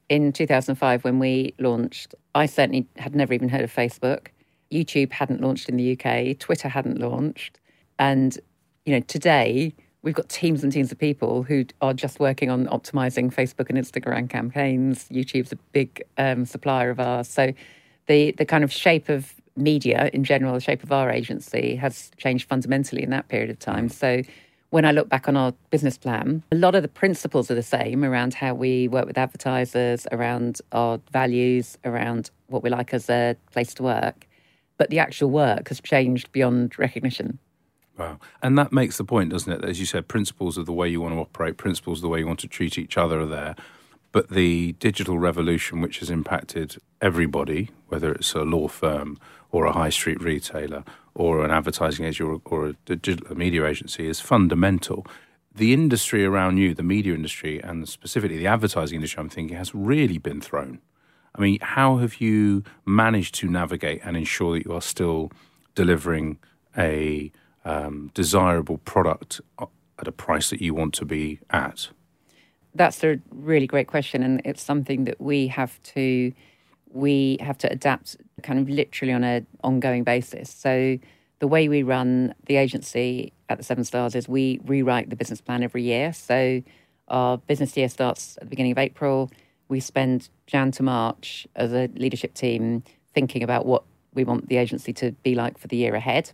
in 0.09 0.33
2005, 0.33 1.05
when 1.05 1.21
we 1.21 1.55
launched, 1.61 2.17
I 2.35 2.47
certainly 2.47 2.89
had 2.97 3.15
never 3.15 3.33
even 3.33 3.49
heard 3.49 3.63
of 3.63 3.73
Facebook. 3.73 4.29
YouTube 4.73 5.13
hadn't 5.13 5.41
launched 5.41 5.69
in 5.69 5.77
the 5.77 5.93
UK, 5.93 6.37
Twitter 6.41 6.69
hadn't 6.69 6.99
launched. 6.99 7.61
And, 8.01 8.37
you 8.85 8.95
know, 8.95 9.01
today 9.01 9.73
we've 10.03 10.15
got 10.15 10.29
teams 10.29 10.65
and 10.65 10.73
teams 10.73 10.91
of 10.91 10.99
people 10.99 11.45
who 11.45 11.67
are 11.81 11.95
just 11.95 12.19
working 12.19 12.51
on 12.51 12.67
optimizing 12.67 13.33
Facebook 13.33 13.69
and 13.69 13.79
Instagram 13.79 14.29
campaigns. 14.29 15.09
YouTube's 15.11 15.53
a 15.53 15.57
big 15.71 16.03
um, 16.19 16.45
supplier 16.45 16.91
of 16.91 16.99
ours. 16.99 17.29
So 17.29 17.53
the, 18.09 18.33
the 18.33 18.45
kind 18.45 18.65
of 18.65 18.73
shape 18.73 19.09
of 19.09 19.40
media 19.61 20.11
in 20.13 20.25
general, 20.25 20.55
the 20.55 20.61
shape 20.61 20.83
of 20.83 20.93
our 20.93 21.11
agency 21.11 21.77
has 21.77 22.11
changed 22.17 22.49
fundamentally 22.49 23.03
in 23.03 23.11
that 23.11 23.29
period 23.29 23.51
of 23.51 23.59
time. 23.59 23.89
So 23.89 24.23
when 24.71 24.85
I 24.85 24.93
look 24.93 25.09
back 25.09 25.29
on 25.29 25.37
our 25.37 25.53
business 25.71 25.99
plan, 25.99 26.43
a 26.53 26.57
lot 26.57 26.75
of 26.75 26.83
the 26.83 26.89
principles 26.89 27.51
are 27.51 27.55
the 27.55 27.63
same 27.63 28.05
around 28.05 28.35
how 28.35 28.55
we 28.55 28.89
work 28.89 29.07
with 29.07 29.19
advertisers, 29.19 30.07
around 30.13 30.61
our 30.73 31.01
values, 31.13 31.77
around 31.85 32.31
what 32.47 32.63
we 32.63 32.71
like 32.71 32.95
as 32.95 33.11
a 33.11 33.37
place 33.53 33.75
to 33.75 33.83
work. 33.83 34.27
But 34.79 34.91
the 34.91 34.99
actual 34.99 35.31
work 35.31 35.69
has 35.69 35.81
changed 35.81 36.33
beyond 36.33 36.79
recognition. 36.79 37.39
Wow. 37.99 38.19
And 38.43 38.57
that 38.57 38.73
makes 38.73 38.97
the 38.97 39.05
point, 39.05 39.31
doesn't 39.31 39.53
it? 39.53 39.63
As 39.63 39.79
you 39.79 39.87
said, 39.87 40.09
principles 40.09 40.57
of 40.57 40.65
the 40.65 40.73
way 40.73 40.89
you 40.89 41.03
want 41.03 41.15
to 41.15 41.21
operate, 41.21 41.59
principles 41.59 41.99
of 41.99 42.03
the 42.03 42.09
way 42.09 42.21
you 42.21 42.27
want 42.27 42.41
to 42.41 42.49
treat 42.49 42.79
each 42.79 42.97
other 42.97 43.21
are 43.21 43.27
there. 43.27 43.57
But 44.13 44.31
the 44.31 44.73
digital 44.73 45.19
revolution, 45.19 45.81
which 45.81 45.99
has 45.99 46.11
impacted 46.11 46.77
everybody, 47.03 47.71
whether 47.89 48.13
it's 48.13 48.33
a 48.35 48.43
law 48.43 48.69
firm 48.69 49.19
or 49.53 49.67
a 49.67 49.73
high 49.73 49.91
street 49.91 50.23
retailer 50.23 50.85
or 51.15 51.45
an 51.45 51.51
advertising 51.51 52.05
agency 52.07 52.23
or, 52.23 52.41
or 52.45 52.69
a 52.69 52.73
digital 52.85 53.37
media 53.37 53.67
agency, 53.67 54.07
is 54.07 54.21
fundamental. 54.21 55.07
The 55.55 55.73
industry 55.73 56.25
around 56.25 56.59
you, 56.59 56.75
the 56.75 56.83
media 56.83 57.15
industry, 57.15 57.61
and 57.61 57.89
specifically 57.89 58.39
the 58.39 58.47
advertising 58.47 58.97
industry, 58.97 59.21
I'm 59.21 59.29
thinking, 59.29 59.57
has 59.57 59.75
really 59.75 60.19
been 60.19 60.41
thrown. 60.41 60.81
I 61.35 61.41
mean, 61.41 61.59
how 61.61 61.99
have 61.99 62.21
you 62.21 62.63
managed 62.87 63.35
to 63.37 63.49
navigate 63.49 64.01
and 64.05 64.17
ensure 64.17 64.55
that 64.55 64.65
you 64.65 64.73
are 64.73 64.83
still 64.83 65.33
delivering 65.75 66.39
a 66.77 67.33
um, 67.65 68.11
desirable 68.15 68.79
product 68.79 69.41
at 69.59 70.09
a 70.09 70.13
price 70.13 70.51
that 70.51 70.61
you 70.61 70.75
want 70.75 70.95
to 70.95 71.05
be 71.05 71.41
at? 71.51 71.89
That's 72.75 73.03
a 73.03 73.21
really 73.31 73.67
great 73.67 73.89
question, 73.89 74.23
and 74.23 74.41
it's 74.45 74.63
something 74.63 75.05
that 75.05 75.21
we 75.21 75.49
have 75.49 75.83
to 75.95 76.33
we 76.93 77.39
have 77.41 77.59
to 77.59 77.71
adapt 77.71 78.17
kind 78.43 78.59
of 78.59 78.69
literally 78.69 79.13
on 79.13 79.25
an 79.25 79.47
ongoing 79.63 80.05
basis. 80.05 80.51
So 80.51 80.99
the 81.39 81.47
way 81.47 81.69
we 81.69 81.83
run 81.83 82.35
the 82.47 82.57
agency 82.57 83.33
at 83.49 83.59
the 83.59 83.65
Seven 83.65 83.85
Stars 83.85 84.15
is 84.15 84.29
we 84.29 84.61
rewrite 84.65 85.11
the 85.11 85.17
business 85.17 85.41
plan 85.41 85.63
every 85.63 85.83
year. 85.83 86.13
So 86.13 86.63
our 87.09 87.39
business 87.39 87.77
year 87.77 87.89
starts 87.89 88.37
at 88.37 88.45
the 88.45 88.51
beginning 88.51 88.73
of 88.73 88.79
April. 88.79 89.31
We 89.69 89.81
spend 89.81 90.29
Jan 90.47 90.71
to 90.73 90.83
March 90.83 91.47
as 91.57 91.73
a 91.73 91.89
leadership 91.95 92.35
team 92.35 92.83
thinking 93.15 93.43
about 93.43 93.67
what 93.67 93.85
we 94.15 94.25
want 94.25 94.49
the 94.49 94.57
agency 94.57 94.93
to 94.95 95.13
be 95.23 95.35
like 95.35 95.59
for 95.59 95.69
the 95.69 95.77
year 95.77 95.95
ahead. 95.95 96.31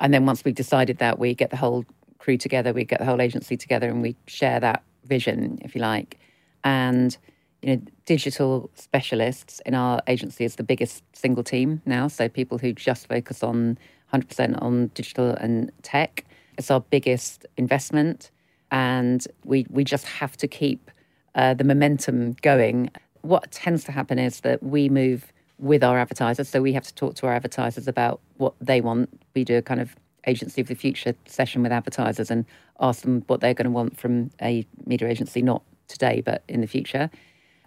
And 0.00 0.12
then 0.12 0.26
once 0.26 0.44
we've 0.44 0.54
decided 0.54 0.98
that, 0.98 1.18
we 1.18 1.34
get 1.34 1.50
the 1.50 1.56
whole 1.56 1.84
crew 2.18 2.36
together, 2.36 2.72
we 2.72 2.84
get 2.84 2.98
the 2.98 3.04
whole 3.04 3.20
agency 3.20 3.56
together, 3.56 3.88
and 3.88 4.02
we 4.02 4.16
share 4.26 4.58
that 4.60 4.82
vision, 5.04 5.58
if 5.62 5.74
you 5.74 5.80
like. 5.80 6.18
And 6.64 7.16
you 7.62 7.76
know, 7.76 7.82
digital 8.06 8.70
specialists 8.74 9.60
in 9.64 9.74
our 9.74 10.00
agency 10.08 10.44
is 10.44 10.56
the 10.56 10.64
biggest 10.64 11.04
single 11.12 11.44
team 11.44 11.80
now. 11.86 12.08
So 12.08 12.28
people 12.28 12.58
who 12.58 12.72
just 12.72 13.08
focus 13.08 13.42
on 13.42 13.78
100% 14.12 14.60
on 14.60 14.88
digital 14.88 15.30
and 15.30 15.70
tech. 15.82 16.24
It's 16.58 16.70
our 16.70 16.80
biggest 16.80 17.46
investment, 17.56 18.30
and 18.70 19.26
we 19.44 19.66
we 19.70 19.84
just 19.84 20.06
have 20.06 20.36
to 20.38 20.46
keep 20.46 20.90
uh, 21.34 21.54
the 21.54 21.64
momentum 21.64 22.36
going. 22.42 22.90
What 23.22 23.50
tends 23.50 23.84
to 23.84 23.92
happen 23.92 24.18
is 24.18 24.40
that 24.40 24.62
we 24.62 24.88
move 24.88 25.32
with 25.58 25.82
our 25.82 25.98
advertisers, 25.98 26.48
so 26.48 26.60
we 26.60 26.72
have 26.74 26.84
to 26.84 26.94
talk 26.94 27.14
to 27.16 27.26
our 27.26 27.32
advertisers 27.32 27.88
about 27.88 28.20
what 28.36 28.54
they 28.60 28.80
want. 28.80 29.08
We 29.34 29.44
do 29.44 29.56
a 29.56 29.62
kind 29.62 29.80
of 29.80 29.96
agency 30.26 30.60
of 30.60 30.68
the 30.68 30.74
future 30.74 31.14
session 31.26 31.62
with 31.62 31.72
advertisers 31.72 32.30
and 32.30 32.44
ask 32.80 33.02
them 33.02 33.22
what 33.28 33.40
they're 33.40 33.54
going 33.54 33.64
to 33.64 33.70
want 33.70 33.98
from 33.98 34.30
a 34.42 34.66
media 34.86 35.08
agency, 35.08 35.40
not 35.40 35.62
today, 35.88 36.22
but 36.24 36.42
in 36.48 36.60
the 36.60 36.66
future. 36.66 37.10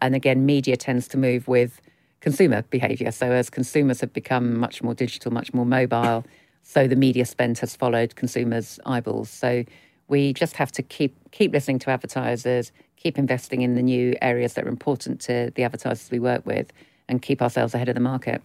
And 0.02 0.16
again, 0.16 0.46
media 0.46 0.78
tends 0.78 1.08
to 1.10 1.18
move 1.18 1.48
with 1.48 1.82
consumer 2.20 2.64
behaviour. 2.64 3.12
So 3.12 3.32
as 3.32 3.50
consumers 3.50 4.02
have 4.02 4.12
become 4.12 4.58
much 4.58 4.82
more 4.82 4.94
digital, 4.94 5.32
much 5.32 5.54
more 5.54 5.66
mobile, 5.66 6.26
so 6.64 6.88
the 6.88 6.96
media 6.96 7.26
spend 7.26 7.60
has 7.60 7.76
followed 7.76 8.16
consumers' 8.16 8.80
eyeballs. 8.86 9.30
So 9.30 9.64
we 10.08 10.34
just 10.34 10.56
have 10.58 10.72
to 10.74 10.82
keep 10.82 11.16
keep 11.32 11.54
listening 11.54 11.80
to 11.80 11.90
advertisers, 11.90 12.72
keep 12.98 13.18
investing 13.18 13.62
in 13.62 13.76
the 13.76 13.82
new 13.82 14.16
areas 14.22 14.54
that 14.54 14.66
are 14.66 14.70
important 14.70 15.22
to 15.22 15.52
the 15.56 15.64
advertisers 15.64 16.10
we 16.12 16.20
work 16.20 16.46
with, 16.46 16.72
and 17.08 17.22
keep 17.22 17.42
ourselves 17.42 17.74
ahead 17.74 17.90
of 17.90 17.96
the 17.96 18.02
market. 18.02 18.42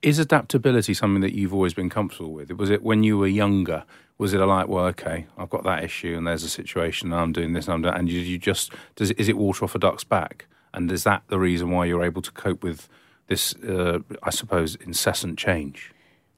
Is 0.00 0.18
adaptability 0.18 0.94
something 0.94 1.22
that 1.22 1.34
you've 1.34 1.52
always 1.52 1.74
been 1.74 1.90
comfortable 1.90 2.32
with? 2.32 2.52
Was 2.52 2.70
it 2.70 2.82
when 2.82 3.02
you 3.02 3.18
were 3.18 3.26
younger? 3.26 3.84
Was 4.16 4.32
it 4.32 4.40
a 4.40 4.46
like, 4.46 4.68
well, 4.68 4.84
okay, 4.86 5.26
I've 5.36 5.50
got 5.50 5.64
that 5.64 5.84
issue, 5.84 6.16
and 6.16 6.26
there's 6.26 6.42
a 6.42 6.48
situation, 6.48 7.12
and 7.12 7.20
I'm 7.20 7.32
doing 7.32 7.52
this, 7.52 7.66
and 7.66 7.74
I'm 7.74 7.82
doing, 7.82 7.94
and 7.94 8.08
you, 8.08 8.20
you 8.20 8.38
just 8.38 8.72
does 8.96 9.10
is 9.12 9.28
it 9.28 9.36
water 9.36 9.64
off 9.64 9.74
a 9.74 9.78
duck's 9.78 10.04
back? 10.04 10.46
And 10.78 10.92
is 10.92 11.02
that 11.02 11.24
the 11.26 11.40
reason 11.40 11.72
why 11.72 11.86
you're 11.86 12.04
able 12.04 12.22
to 12.22 12.30
cope 12.30 12.62
with 12.62 12.88
this, 13.26 13.52
uh, 13.56 13.98
I 14.22 14.30
suppose, 14.30 14.76
incessant 14.76 15.36
change? 15.36 15.92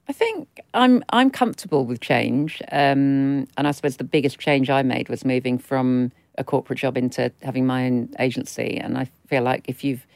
I 0.09 0.14
think 0.14 0.48
I'm 0.72 1.05
I'm 1.11 1.31
comfortable 1.31 1.85
with 1.85 2.00
change, 2.00 2.62
um, 2.72 3.46
and 3.59 3.68
I 3.68 3.70
suppose 3.72 3.98
the 3.98 4.05
biggest 4.05 4.38
change 4.38 4.70
I 4.70 4.83
made 4.83 5.11
was 5.11 5.26
moving 5.26 5.59
from 5.59 6.11
a 6.38 6.42
corporate 6.42 6.79
job 6.79 6.96
into 6.96 7.31
having 7.42 7.66
my 7.66 7.85
own 7.85 8.09
agency. 8.18 8.79
And 8.79 8.96
I 8.96 9.11
feel 9.26 9.42
like 9.42 9.66
if 9.68 9.85
you've 9.85 10.07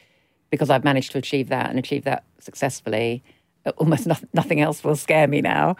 because 0.49 0.71
I've 0.71 0.83
managed 0.83 1.11
to 1.11 1.19
achieve 1.19 1.49
that 1.49 1.69
and 1.69 1.77
achieve 1.77 2.03
that 2.05 2.23
successfully, 2.39 3.23
almost 3.77 4.07
no, 4.07 4.15
nothing 4.33 4.59
else 4.59 4.83
will 4.83 4.95
scare 4.95 5.27
me 5.27 5.39
now. 5.39 5.77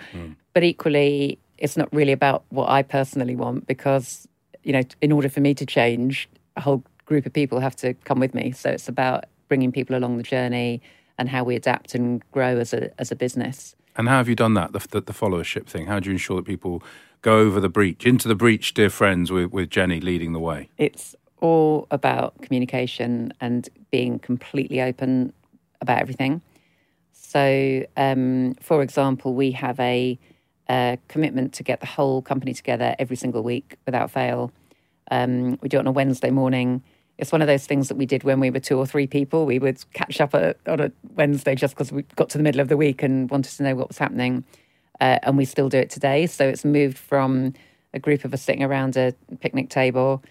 But 0.53 0.63
equally, 0.63 1.39
it's 1.58 1.75
not 1.75 1.91
really 1.91 2.12
about 2.12 2.43
what 2.49 2.69
I 2.69 2.84
personally 2.84 3.36
want 3.36 3.65
because 3.65 4.27
you 4.63 4.71
know, 4.71 4.84
in 5.01 5.12
order 5.12 5.29
for 5.29 5.41
me 5.41 5.55
to 5.55 5.65
change, 5.65 6.29
a 6.55 6.62
whole 6.62 6.84
group 7.06 7.26
of 7.26 7.34
people 7.34 7.60
have 7.60 7.76
to 7.78 7.94
come 7.94 8.20
with 8.20 8.34
me. 8.34 8.52
So 8.52 8.70
it's 8.70 8.88
about 8.88 9.26
bringing 9.48 9.72
people 9.72 9.96
along 9.96 10.18
the 10.18 10.24
journey 10.24 10.82
and 11.18 11.30
how 11.30 11.44
we 11.44 11.56
adapt 11.56 11.96
and 11.96 12.22
grow 12.32 12.58
as 12.58 12.74
a 12.74 12.89
as 13.00 13.12
a 13.12 13.15
business. 13.15 13.76
And 13.96 14.10
how 14.10 14.18
have 14.18 14.28
you 14.28 14.36
done 14.36 14.56
that, 14.56 14.74
the, 14.74 14.80
the, 14.80 15.02
the 15.02 15.13
followership 15.13 15.68
thing? 15.68 15.88
How 15.88 16.00
do 16.00 16.10
you 16.10 16.13
ensure 16.13 16.36
that 16.38 16.46
people 16.46 16.84
go 17.22 17.39
over 17.39 17.60
the 17.62 17.70
breach, 17.70 18.06
into 18.06 18.28
the 18.28 18.36
breach, 18.36 18.74
dear 18.74 18.89
friends, 18.89 19.32
with, 19.32 19.52
with 19.54 19.70
Jenny 19.70 20.02
leading 20.02 20.34
the 20.34 20.39
way? 20.39 20.70
It's 20.78 21.15
all 21.39 21.88
about 21.91 22.41
communication 22.41 23.34
and 23.39 23.70
being 23.91 24.20
completely 24.20 24.82
open 24.82 25.32
about 25.80 26.02
everything. 26.02 26.41
So, 27.13 27.86
um, 27.96 28.56
for 28.62 28.82
example, 28.82 29.34
we 29.34 29.52
have 29.52 29.80
a, 29.80 30.20
a 30.70 30.98
commitment 31.08 31.54
to 31.54 31.63
get 31.63 31.80
the 31.80 31.86
whole 31.86 32.22
company 32.22 32.54
together 32.54 32.96
every 33.00 33.15
single 33.15 33.44
week 33.44 33.78
without 33.86 34.12
fail. 34.12 34.52
Um, 35.10 35.58
we 35.62 35.70
do 35.70 35.78
it 35.78 35.82
on 35.82 35.88
a 35.88 35.91
Wednesday 35.91 36.32
morning. 36.32 36.84
It's 37.17 37.32
one 37.32 37.41
of 37.41 37.47
those 37.47 37.65
things 37.65 37.88
that 37.88 37.95
we 37.95 38.06
did 38.06 38.23
when 38.23 38.39
we 38.39 38.49
were 38.49 38.60
two 38.60 38.78
or 38.78 38.86
three 38.86 39.08
people. 39.08 39.45
We 39.45 39.60
would 39.60 39.84
catch 39.93 40.19
up 40.19 40.36
at, 40.36 40.58
on 40.67 40.80
a 40.80 40.91
Wednesday 41.15 41.56
just 41.56 41.73
because 41.73 41.91
we 41.91 42.04
got 42.15 42.30
to 42.30 42.38
the 42.38 42.43
middle 42.43 42.62
of 42.62 42.67
the 42.67 42.78
week 42.78 43.04
and 43.04 43.30
wanted 43.30 43.56
to 43.56 43.63
know 43.63 43.75
what 43.75 43.88
was 43.88 43.97
happening. 43.97 44.43
Uh, 44.99 45.19
and 45.23 45.38
we 45.38 45.45
still 45.45 45.69
do 45.69 45.78
it 45.78 45.89
today. 45.89 46.28
So 46.28 46.47
it's 46.47 46.65
moved 46.65 46.97
from 46.97 47.54
a 47.93 47.99
group 47.99 48.25
of 48.25 48.34
us 48.34 48.41
sitting 48.41 48.63
around 48.63 48.97
a 48.97 49.13
picnic 49.39 49.69
table 49.69 50.21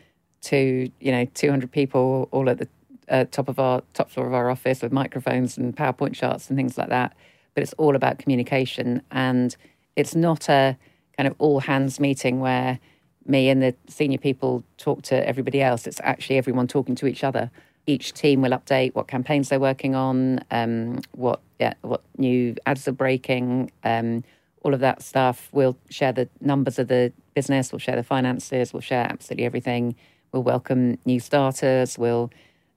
to 0.42 0.90
you 1.00 1.10
know 1.10 1.24
200 1.34 1.72
people 1.72 2.28
all 2.30 2.50
at 2.50 2.58
the 2.58 2.68
uh, 3.08 3.24
top 3.30 3.48
of 3.48 3.58
our 3.58 3.82
top 3.94 4.10
floor 4.10 4.26
of 4.26 4.34
our 4.34 4.50
office 4.50 4.82
with 4.82 4.92
microphones 4.92 5.56
and 5.58 5.76
PowerPoint 5.76 6.14
charts 6.14 6.48
and 6.48 6.56
things 6.56 6.78
like 6.78 6.88
that. 6.88 7.14
but 7.54 7.62
it's 7.62 7.72
all 7.74 7.96
about 7.96 8.18
communication. 8.18 9.02
And 9.10 9.56
it's 9.96 10.14
not 10.14 10.48
a 10.48 10.76
kind 11.16 11.26
of 11.26 11.34
all 11.38 11.60
hands 11.60 12.00
meeting 12.00 12.40
where 12.40 12.78
me 13.26 13.48
and 13.48 13.62
the 13.62 13.74
senior 13.88 14.18
people 14.18 14.64
talk 14.76 15.02
to 15.02 15.26
everybody 15.26 15.62
else. 15.62 15.86
It's 15.86 16.00
actually 16.02 16.36
everyone 16.36 16.68
talking 16.68 16.94
to 16.96 17.06
each 17.06 17.24
other. 17.24 17.50
Each 17.86 18.12
team 18.12 18.42
will 18.42 18.50
update 18.50 18.94
what 18.94 19.08
campaigns 19.08 19.48
they're 19.48 19.60
working 19.60 19.94
on, 19.94 20.40
um, 20.50 21.00
what 21.12 21.40
yeah, 21.58 21.74
what 21.82 22.02
new 22.18 22.56
ads 22.66 22.88
are 22.88 22.92
breaking, 22.92 23.70
um, 23.84 24.24
all 24.62 24.74
of 24.74 24.80
that 24.80 25.02
stuff. 25.02 25.48
We'll 25.52 25.76
share 25.90 26.12
the 26.12 26.28
numbers 26.40 26.78
of 26.78 26.88
the 26.88 27.12
business, 27.34 27.72
we'll 27.72 27.78
share 27.78 27.96
the 27.96 28.02
finances, 28.02 28.72
we'll 28.72 28.80
share 28.80 29.06
absolutely 29.10 29.44
everything. 29.44 29.94
We'll 30.32 30.42
welcome 30.42 30.98
new 31.04 31.20
starters, 31.20 31.98
we'll 31.98 32.30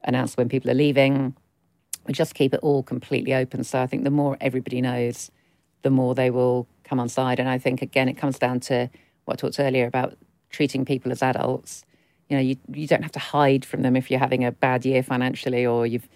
announce 0.04 0.38
when 0.38 0.50
people 0.50 0.70
are 0.70 0.76
leaving. 0.76 1.36
We 2.06 2.14
just 2.14 2.36
keep 2.36 2.54
it 2.54 2.60
all 2.62 2.84
completely 2.84 3.34
open. 3.34 3.64
So 3.64 3.82
I 3.82 3.88
think 3.88 4.04
the 4.04 4.12
more 4.12 4.38
everybody 4.40 4.82
knows, 4.82 5.32
the 5.82 5.90
more 5.90 6.16
they 6.16 6.30
will 6.30 6.68
come 6.84 7.00
on 7.00 7.10
side. 7.10 7.40
And 7.40 7.50
I 7.50 7.58
think 7.58 7.82
again, 7.82 8.08
it 8.08 8.14
comes 8.14 8.40
down 8.40 8.60
to 8.62 8.90
what 9.26 9.34
I 9.34 9.38
talked 9.38 9.60
earlier 9.60 9.88
about 9.88 10.18
treating 10.50 10.86
people 10.86 11.12
as 11.12 11.22
adults. 11.22 11.86
You 12.30 12.38
know, 12.38 12.42
you 12.42 12.58
you 12.72 12.88
don't 12.88 13.04
have 13.04 13.12
to 13.14 13.20
hide 13.20 13.64
from 13.66 13.82
them 13.82 13.96
if 13.96 14.12
you're 14.12 14.20
having 14.20 14.44
a 14.44 14.52
bad 14.52 14.86
year 14.86 15.02
financially 15.04 15.66
or 15.66 15.88
you've 15.88 16.08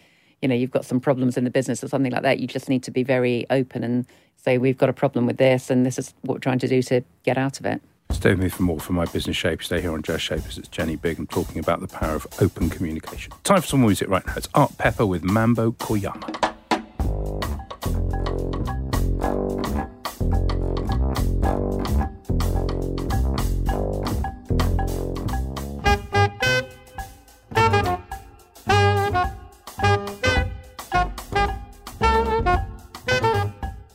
you 0.42 0.48
know 0.48 0.56
you've 0.56 0.72
got 0.72 0.86
some 0.86 1.00
problems 1.00 1.38
in 1.38 1.44
the 1.44 1.50
business 1.50 1.84
or 1.84 1.88
something 1.88 2.12
like 2.12 2.24
that. 2.24 2.40
You 2.40 2.48
just 2.48 2.70
need 2.70 2.84
to 2.84 2.92
be 2.92 3.04
very 3.04 3.46
open 3.50 3.84
and 3.84 4.06
say 4.38 4.58
we've 4.58 4.78
got 4.78 4.90
a 4.90 4.94
problem 4.94 5.26
with 5.26 5.38
this 5.38 5.70
and 5.70 5.86
this 5.86 5.98
is 5.98 6.14
what 6.22 6.36
we're 6.36 6.40
trying 6.40 6.60
to 6.60 6.68
do 6.68 6.82
to 6.84 7.02
get 7.24 7.38
out 7.38 7.60
of 7.60 7.66
it. 7.66 7.82
Stay 8.10 8.32
with 8.32 8.40
me 8.40 8.50
for 8.50 8.64
more 8.64 8.80
from 8.80 8.96
my 8.96 9.06
business 9.06 9.38
shape. 9.38 9.64
Stay 9.64 9.80
here 9.82 9.94
on 9.94 10.02
Jazz 10.02 10.22
Shapers. 10.22 10.58
It's 10.58 10.68
Jenny 10.68 10.98
Big. 10.98 11.18
I'm 11.18 11.28
talking 11.28 11.60
about 11.60 11.80
the 11.80 11.88
power 11.88 12.16
of 12.16 12.28
open 12.42 12.70
communication. 12.70 13.32
Time 13.44 13.62
for 13.62 13.68
some 13.68 13.82
music 13.82 14.10
right 14.10 14.26
now. 14.26 14.34
It's 14.36 14.50
Art 14.54 14.78
Pepper 14.78 15.06
with 15.06 15.24
Mambo 15.24 15.72
Koyama. 15.72 16.52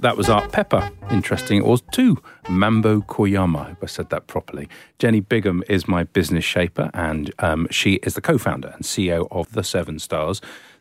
That 0.06 0.16
was 0.16 0.30
Art 0.30 0.52
Pepper. 0.52 0.88
Interesting. 1.10 1.58
It 1.58 1.64
was 1.64 1.82
too. 1.90 2.22
Mambo 2.48 3.00
Koyama. 3.00 3.58
I 3.58 3.68
hope 3.70 3.78
I 3.82 3.86
said 3.86 4.10
that 4.10 4.28
properly. 4.28 4.68
Jenny 5.00 5.20
Biggam 5.20 5.64
is 5.68 5.88
my 5.88 6.04
business 6.04 6.44
shaper, 6.44 6.92
and 6.94 7.34
um, 7.40 7.66
she 7.72 7.94
is 8.04 8.14
the 8.14 8.20
co 8.20 8.38
founder 8.38 8.68
and 8.68 8.84
CEO 8.84 9.26
of 9.32 9.50
The 9.50 9.64
Seven 9.64 9.98
Stars. 9.98 10.40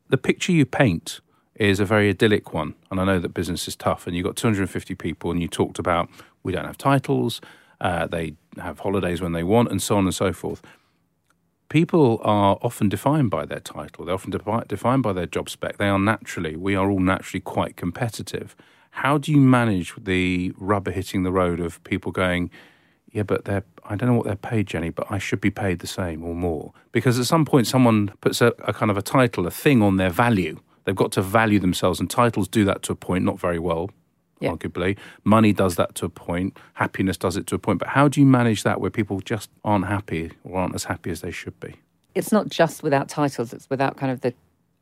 The 0.10 0.18
picture 0.20 0.52
you 0.52 0.64
paint 0.64 1.22
is 1.56 1.80
a 1.80 1.86
very 1.86 2.10
idyllic 2.10 2.54
one. 2.54 2.76
And 2.92 3.02
I 3.02 3.04
know 3.04 3.18
that 3.18 3.34
business 3.34 3.68
is 3.68 3.76
tough, 3.76 4.06
and 4.06 4.16
you've 4.16 4.28
got 4.28 4.36
250 4.36 4.94
people, 4.94 5.32
and 5.32 5.42
you 5.42 5.48
talked 5.48 5.80
about 5.80 6.08
we 6.44 6.52
don't 6.52 6.66
have 6.66 6.78
titles, 6.78 7.42
uh, 7.82 8.06
they 8.06 8.36
have 8.58 8.82
holidays 8.82 9.22
when 9.22 9.32
they 9.32 9.44
want, 9.44 9.72
and 9.72 9.82
so 9.82 9.98
on 9.98 10.06
and 10.06 10.14
so 10.14 10.34
forth 10.34 10.62
people 11.68 12.22
are 12.24 12.60
often 12.62 12.88
defined 12.88 13.32
by 13.32 13.44
their 13.44 13.60
title. 13.60 14.06
They're 14.06 14.14
often 14.14 14.30
defi- 14.30 14.68
defined 14.68 15.02
by 15.02 15.14
their 15.14 15.26
job 15.26 15.50
spec. 15.50 15.78
They 15.78 15.90
are 15.90 15.98
naturally, 15.98 16.56
we 16.56 16.76
are 16.76 16.92
all 16.92 17.00
naturally 17.00 17.42
quite 17.42 17.76
competitive. 17.76 18.56
How 18.96 19.18
do 19.18 19.30
you 19.30 19.42
manage 19.42 19.94
the 19.98 20.54
rubber 20.58 20.90
hitting 20.90 21.24
the 21.24 21.32
road 21.32 21.60
of 21.60 21.84
people 21.84 22.14
going, 22.14 22.50
yeah, 23.12 23.24
but 23.24 23.44
they're, 23.44 23.66
I 23.84 23.98
don't 23.98 24.08
know 24.08 24.16
what 24.16 24.26
they're 24.26 24.38
paid, 24.38 24.68
Jenny, 24.68 24.90
but 24.90 25.06
I 25.12 25.18
should 25.18 25.42
be 25.42 25.52
paid 25.52 25.80
the 25.80 25.88
same 25.88 26.24
or 26.24 26.34
more? 26.34 26.72
Because 26.94 27.20
at 27.20 27.26
some 27.26 27.44
point, 27.44 27.68
someone 27.68 28.14
puts 28.22 28.40
a, 28.40 28.54
a 28.60 28.72
kind 28.72 28.90
of 28.90 28.98
a 28.98 29.02
title, 29.02 29.46
a 29.46 29.52
thing 29.52 29.82
on 29.82 29.98
their 29.98 30.10
value. 30.10 30.62
They've 30.86 30.96
got 30.96 31.12
to 31.12 31.22
value 31.22 31.60
themselves, 31.60 32.00
and 32.00 32.10
titles 32.10 32.48
do 32.48 32.64
that 32.64 32.84
to 32.84 32.94
a 32.94 32.96
point, 32.96 33.26
not 33.26 33.38
very 33.38 33.60
well, 33.60 33.90
yeah. 34.40 34.52
arguably. 34.52 34.98
Money 35.26 35.52
does 35.52 35.76
that 35.76 35.94
to 35.96 36.06
a 36.06 36.10
point. 36.10 36.58
Happiness 36.76 37.18
does 37.18 37.36
it 37.36 37.48
to 37.48 37.56
a 37.56 37.60
point. 37.60 37.80
But 37.80 37.90
how 37.90 38.08
do 38.08 38.22
you 38.22 38.26
manage 38.26 38.64
that 38.64 38.80
where 38.80 38.90
people 38.90 39.20
just 39.20 39.50
aren't 39.66 39.88
happy 39.88 40.32
or 40.46 40.58
aren't 40.58 40.74
as 40.74 40.86
happy 40.86 41.12
as 41.12 41.20
they 41.20 41.32
should 41.32 41.60
be? 41.60 41.76
It's 42.16 42.32
not 42.32 42.48
just 42.48 42.82
without 42.82 43.10
titles, 43.10 43.52
it's 43.52 43.70
without 43.70 43.98
kind 43.98 44.14
of 44.14 44.22
the 44.22 44.34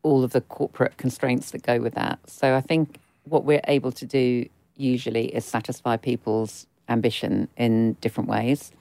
all 0.04 0.24
of 0.24 0.34
the 0.34 0.42
corporate 0.42 0.98
constraints 0.98 1.50
that 1.50 1.64
go 1.64 1.80
with 1.80 1.96
that. 1.96 2.20
So 2.28 2.56
I 2.56 2.62
think 2.62 3.00
what 3.26 3.46
we're 3.46 3.62
able 3.68 3.92
to 3.92 4.06
do 4.06 4.48
usually 4.76 5.26
is 5.26 5.46
satisfy 5.46 5.98
people's 5.98 6.68
ambition 6.90 7.48
in 7.58 7.94
different 8.02 8.30
ways. 8.30 8.72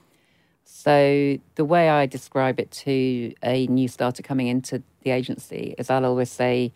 So, 0.65 1.37
the 1.55 1.65
way 1.65 1.89
I 1.89 2.05
describe 2.05 2.59
it 2.59 2.71
to 2.71 3.33
a 3.43 3.67
new 3.67 3.87
starter 3.87 4.23
coming 4.23 4.47
into 4.47 4.81
the 5.03 5.11
agency 5.11 5.75
is 5.77 5.89
I'll 5.89 6.05
always 6.05 6.31
say, 6.31 6.71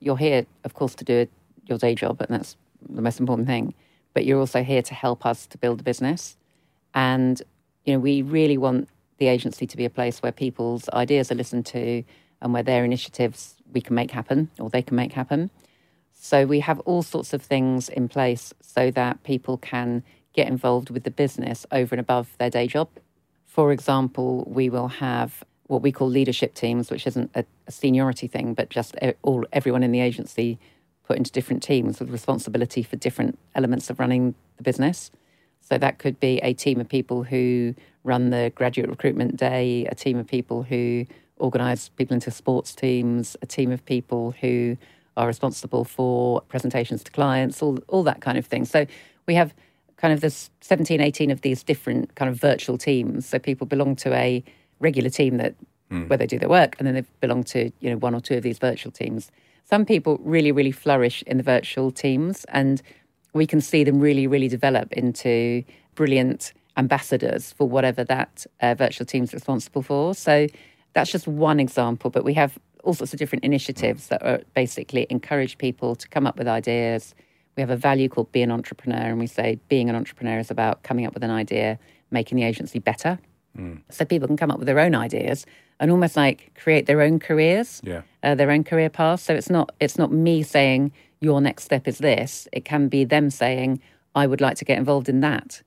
You're 0.00 0.16
here, 0.16 0.46
of 0.64 0.74
course, 0.74 0.94
to 0.96 1.04
do 1.04 1.26
your 1.66 1.78
day 1.78 1.94
job, 1.94 2.20
and 2.20 2.28
that's 2.30 2.56
the 2.88 3.02
most 3.02 3.20
important 3.20 3.48
thing, 3.48 3.74
but 4.14 4.24
you're 4.24 4.38
also 4.38 4.62
here 4.62 4.82
to 4.82 4.94
help 4.94 5.26
us 5.26 5.46
to 5.48 5.58
build 5.58 5.80
a 5.80 5.82
business. 5.82 6.36
And, 6.94 7.42
you 7.84 7.94
know, 7.94 7.98
we 7.98 8.22
really 8.22 8.56
want 8.56 8.88
the 9.18 9.26
agency 9.28 9.66
to 9.66 9.76
be 9.76 9.84
a 9.84 9.90
place 9.90 10.22
where 10.22 10.32
people's 10.32 10.88
ideas 10.90 11.32
are 11.32 11.34
listened 11.34 11.66
to 11.66 12.04
and 12.40 12.52
where 12.52 12.62
their 12.62 12.84
initiatives 12.84 13.56
we 13.72 13.80
can 13.80 13.94
make 13.94 14.10
happen 14.10 14.50
or 14.58 14.70
they 14.70 14.82
can 14.82 14.96
make 14.96 15.12
happen. 15.12 15.50
So 16.18 16.46
we 16.46 16.60
have 16.60 16.80
all 16.80 17.02
sorts 17.02 17.32
of 17.32 17.42
things 17.42 17.88
in 17.88 18.08
place 18.08 18.52
so 18.60 18.90
that 18.90 19.22
people 19.22 19.58
can 19.58 20.02
get 20.32 20.48
involved 20.48 20.90
with 20.90 21.04
the 21.04 21.10
business 21.10 21.66
over 21.70 21.94
and 21.94 22.00
above 22.00 22.36
their 22.38 22.50
day 22.50 22.66
job. 22.66 22.88
For 23.44 23.70
example, 23.70 24.44
we 24.46 24.68
will 24.68 24.88
have 24.88 25.44
what 25.66 25.82
we 25.82 25.92
call 25.92 26.08
leadership 26.08 26.54
teams, 26.54 26.90
which 26.90 27.06
isn't 27.06 27.30
a, 27.34 27.44
a 27.66 27.70
seniority 27.70 28.26
thing, 28.26 28.54
but 28.54 28.70
just 28.70 28.96
all 29.22 29.44
everyone 29.52 29.82
in 29.82 29.92
the 29.92 30.00
agency 30.00 30.58
put 31.06 31.16
into 31.16 31.30
different 31.30 31.62
teams 31.62 32.00
with 32.00 32.10
responsibility 32.10 32.82
for 32.82 32.96
different 32.96 33.38
elements 33.54 33.90
of 33.90 34.00
running 34.00 34.34
the 34.56 34.62
business. 34.62 35.10
So 35.60 35.78
that 35.78 35.98
could 35.98 36.18
be 36.18 36.38
a 36.38 36.54
team 36.54 36.80
of 36.80 36.88
people 36.88 37.24
who 37.24 37.74
run 38.04 38.30
the 38.30 38.52
graduate 38.54 38.88
recruitment 38.88 39.36
day, 39.36 39.86
a 39.86 39.94
team 39.94 40.16
of 40.16 40.26
people 40.26 40.62
who 40.62 41.06
organise 41.38 41.88
people 41.90 42.14
into 42.14 42.30
sports 42.30 42.74
teams, 42.74 43.36
a 43.42 43.46
team 43.46 43.70
of 43.70 43.84
people 43.84 44.34
who 44.40 44.76
are 45.16 45.26
responsible 45.26 45.84
for 45.84 46.40
presentations 46.42 47.02
to 47.04 47.10
clients, 47.10 47.62
all, 47.62 47.78
all 47.88 48.02
that 48.02 48.20
kind 48.20 48.38
of 48.38 48.46
thing. 48.46 48.64
So 48.64 48.86
we 49.26 49.34
have 49.34 49.54
kind 49.96 50.12
of 50.12 50.20
this 50.20 50.50
17, 50.60 51.00
18 51.00 51.30
of 51.30 51.40
these 51.40 51.62
different 51.62 52.14
kind 52.14 52.30
of 52.30 52.38
virtual 52.38 52.76
teams. 52.78 53.26
So 53.26 53.38
people 53.38 53.66
belong 53.66 53.96
to 53.96 54.12
a 54.12 54.44
regular 54.80 55.10
team 55.10 55.38
that 55.38 55.54
mm. 55.90 56.08
where 56.08 56.18
they 56.18 56.26
do 56.26 56.38
their 56.38 56.48
work, 56.48 56.76
and 56.78 56.86
then 56.86 56.94
they 56.94 57.04
belong 57.20 57.44
to 57.44 57.70
you 57.80 57.90
know 57.90 57.96
one 57.96 58.14
or 58.14 58.20
two 58.20 58.36
of 58.36 58.42
these 58.42 58.58
virtual 58.58 58.92
teams. 58.92 59.30
Some 59.64 59.84
people 59.84 60.20
really, 60.22 60.52
really 60.52 60.70
flourish 60.70 61.22
in 61.26 61.38
the 61.38 61.42
virtual 61.42 61.90
teams, 61.90 62.44
and 62.48 62.82
we 63.32 63.46
can 63.46 63.60
see 63.60 63.84
them 63.84 64.00
really, 64.00 64.26
really 64.26 64.48
develop 64.48 64.92
into 64.92 65.64
brilliant 65.94 66.52
ambassadors 66.76 67.52
for 67.52 67.68
whatever 67.68 68.04
that 68.04 68.46
uh, 68.60 68.74
virtual 68.74 69.06
team 69.06 69.24
is 69.24 69.32
responsible 69.32 69.82
for. 69.82 70.14
So 70.14 70.46
that's 70.92 71.10
just 71.10 71.26
one 71.26 71.58
example, 71.58 72.10
but 72.10 72.24
we 72.24 72.34
have 72.34 72.58
all 72.86 72.94
sorts 72.94 73.12
of 73.12 73.18
different 73.18 73.44
initiatives 73.44 74.06
that 74.08 74.22
are 74.22 74.40
basically 74.54 75.06
encourage 75.10 75.58
people 75.58 75.96
to 75.96 76.08
come 76.08 76.26
up 76.26 76.38
with 76.38 76.46
ideas. 76.46 77.14
We 77.56 77.60
have 77.60 77.70
a 77.70 77.76
value 77.76 78.08
called 78.08 78.30
Be 78.30 78.42
an 78.42 78.52
Entrepreneur, 78.52 79.10
and 79.10 79.18
we 79.18 79.26
say 79.26 79.58
being 79.68 79.90
an 79.90 79.96
entrepreneur 79.96 80.38
is 80.38 80.50
about 80.50 80.84
coming 80.84 81.04
up 81.04 81.12
with 81.12 81.24
an 81.24 81.30
idea, 81.30 81.78
making 82.12 82.36
the 82.36 82.44
agency 82.44 82.78
better. 82.78 83.18
Mm. 83.58 83.82
So 83.90 84.04
people 84.04 84.28
can 84.28 84.36
come 84.36 84.50
up 84.50 84.58
with 84.58 84.66
their 84.66 84.78
own 84.78 84.94
ideas 84.94 85.46
and 85.80 85.90
almost 85.90 86.16
like 86.16 86.52
create 86.54 86.86
their 86.86 87.02
own 87.02 87.18
careers, 87.18 87.80
yeah. 87.82 88.02
uh, 88.22 88.34
their 88.34 88.50
own 88.50 88.62
career 88.62 88.88
path. 88.88 89.20
So 89.20 89.34
it's 89.34 89.50
not 89.50 89.74
it's 89.80 89.98
not 89.98 90.12
me 90.12 90.42
saying 90.42 90.92
your 91.20 91.40
next 91.40 91.64
step 91.64 91.88
is 91.88 91.98
this. 91.98 92.46
It 92.52 92.64
can 92.64 92.88
be 92.88 93.04
them 93.04 93.30
saying 93.30 93.80
I 94.14 94.26
would 94.26 94.40
like 94.40 94.56
to 94.58 94.64
get 94.64 94.78
involved 94.78 95.08
in 95.08 95.20
that. 95.20 95.62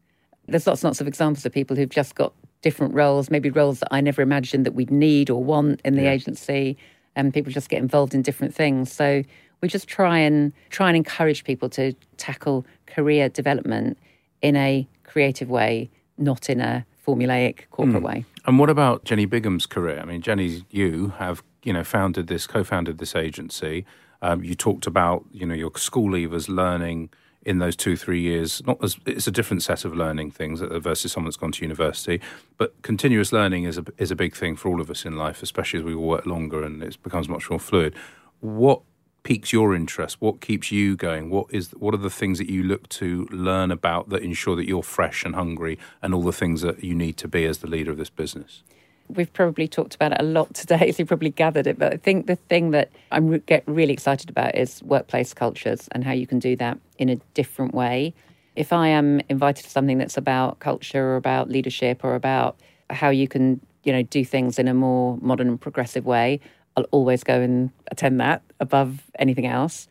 There's 0.47 0.65
lots 0.67 0.83
and 0.83 0.89
lots 0.89 1.01
of 1.01 1.07
examples 1.07 1.45
of 1.45 1.51
people 1.51 1.75
who've 1.75 1.89
just 1.89 2.15
got 2.15 2.33
different 2.61 2.93
roles, 2.93 3.29
maybe 3.29 3.49
roles 3.49 3.79
that 3.79 3.89
I 3.91 3.99
never 4.01 4.21
imagined 4.21 4.65
that 4.65 4.73
we'd 4.73 4.91
need 4.91 5.29
or 5.29 5.43
want 5.43 5.81
in 5.83 5.95
the 5.95 6.03
yeah. 6.03 6.11
agency 6.11 6.77
and 7.19 7.33
people 7.33 7.51
just 7.51 7.69
get 7.69 7.79
involved 7.79 8.13
in 8.13 8.21
different 8.21 8.55
things. 8.55 8.91
So 8.91 9.23
we 9.61 9.67
just 9.67 9.87
try 9.87 10.17
and 10.19 10.53
try 10.69 10.87
and 10.87 10.97
encourage 10.97 11.43
people 11.43 11.69
to 11.69 11.93
tackle 12.17 12.65
career 12.85 13.29
development 13.29 13.97
in 14.41 14.55
a 14.55 14.87
creative 15.03 15.49
way, 15.49 15.89
not 16.17 16.49
in 16.49 16.61
a 16.61 16.85
formulaic 17.05 17.69
corporate 17.71 18.03
mm. 18.03 18.07
way. 18.07 18.25
And 18.45 18.57
what 18.57 18.69
about 18.69 19.03
Jenny 19.03 19.27
Biggam's 19.27 19.65
career? 19.65 19.99
I 19.99 20.05
mean, 20.05 20.21
Jenny, 20.21 20.63
you 20.69 21.13
have 21.17 21.43
you 21.63 21.73
know 21.73 21.83
founded 21.83 22.27
this, 22.27 22.47
co-founded 22.47 22.97
this 22.97 23.15
agency. 23.15 23.85
Um, 24.21 24.43
you 24.43 24.55
talked 24.55 24.87
about 24.87 25.25
you 25.31 25.45
know 25.45 25.55
your 25.55 25.71
school 25.75 26.11
leavers 26.11 26.47
learning 26.49 27.09
in 27.49 27.57
those 27.57 27.75
two 27.75 27.97
three 27.97 28.21
years. 28.21 28.61
Not 28.67 28.81
as 28.83 28.97
it's 29.07 29.25
a 29.25 29.31
different 29.31 29.63
set 29.63 29.83
of 29.83 29.95
learning 29.95 30.29
things 30.29 30.61
versus 30.61 31.11
someone 31.11 31.29
that's 31.29 31.37
gone 31.37 31.51
to 31.53 31.63
university, 31.63 32.21
but 32.59 32.79
continuous 32.83 33.33
learning 33.33 33.63
is 33.63 33.79
a 33.79 33.85
is 33.97 34.11
a 34.11 34.15
big 34.15 34.35
thing 34.35 34.55
for 34.55 34.69
all 34.69 34.79
of 34.79 34.89
us 34.91 35.03
in 35.03 35.17
life, 35.17 35.41
especially 35.41 35.79
as 35.79 35.83
we 35.83 35.95
work 35.95 36.27
longer 36.27 36.63
and 36.63 36.83
it 36.83 37.01
becomes 37.01 37.27
much 37.27 37.49
more 37.49 37.59
fluid. 37.59 37.95
What 38.39 38.81
piques 39.23 39.51
your 39.51 39.75
interest? 39.75 40.17
What 40.19 40.41
keeps 40.41 40.71
you 40.71 40.95
going? 40.95 41.31
What 41.31 41.47
is 41.49 41.71
what 41.71 41.95
are 41.95 41.97
the 41.97 42.11
things 42.11 42.37
that 42.37 42.51
you 42.51 42.61
look 42.61 42.87
to 42.89 43.27
learn 43.31 43.71
about 43.71 44.09
that 44.09 44.21
ensure 44.21 44.55
that 44.55 44.67
you're 44.67 44.83
fresh 44.83 45.25
and 45.25 45.33
hungry 45.33 45.79
and 46.03 46.13
all 46.13 46.21
the 46.21 46.31
things 46.31 46.61
that 46.61 46.83
you 46.83 46.93
need 46.93 47.17
to 47.17 47.27
be 47.27 47.45
as 47.45 47.57
the 47.57 47.67
leader 47.67 47.89
of 47.89 47.97
this 47.97 48.11
business? 48.11 48.61
We've 49.09 49.31
probably 49.33 49.67
talked 49.67 49.95
about 49.95 50.13
it 50.13 50.17
a 50.19 50.23
lot 50.23 50.53
today, 50.53 50.91
so 50.91 50.99
you 50.99 51.05
probably 51.05 51.31
gathered 51.31 51.67
it. 51.67 51.77
But 51.77 51.93
I 51.93 51.97
think 51.97 52.27
the 52.27 52.35
thing 52.35 52.71
that 52.71 52.91
I 53.11 53.19
get 53.19 53.63
really 53.65 53.93
excited 53.93 54.29
about 54.29 54.55
is 54.55 54.81
workplace 54.83 55.33
cultures 55.33 55.87
and 55.91 56.03
how 56.03 56.11
you 56.11 56.27
can 56.27 56.39
do 56.39 56.55
that 56.57 56.79
in 56.97 57.09
a 57.09 57.15
different 57.33 57.73
way. 57.73 58.13
If 58.55 58.73
I 58.73 58.89
am 58.89 59.21
invited 59.29 59.63
to 59.63 59.69
something 59.69 59.97
that's 59.97 60.17
about 60.17 60.59
culture 60.59 61.11
or 61.11 61.15
about 61.15 61.49
leadership 61.49 62.03
or 62.03 62.15
about 62.15 62.57
how 62.89 63.09
you 63.09 63.27
can, 63.27 63.61
you 63.83 63.93
know, 63.93 64.03
do 64.03 64.25
things 64.25 64.59
in 64.59 64.67
a 64.67 64.73
more 64.73 65.17
modern 65.21 65.47
and 65.47 65.61
progressive 65.61 66.05
way, 66.05 66.39
I'll 66.75 66.83
always 66.91 67.23
go 67.23 67.39
and 67.39 67.71
attend 67.91 68.19
that 68.19 68.41
above 68.59 69.03
anything 69.17 69.45
else. 69.45 69.87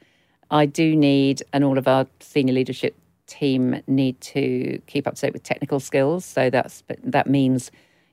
I 0.51 0.67
do 0.67 0.97
need, 0.97 1.43
and 1.53 1.63
all 1.65 1.79
of 1.79 1.87
our 1.87 2.07
senior 2.21 2.55
leadership 2.55 2.97
team 3.27 3.83
need 3.87 4.21
to 4.23 4.81
keep 4.87 5.07
up 5.07 5.15
to 5.15 5.21
date 5.21 5.33
with 5.35 5.43
technical 5.43 5.81
skills. 5.81 6.25
So 6.25 6.51
that's 6.51 6.83
that 7.05 7.27
means 7.27 7.71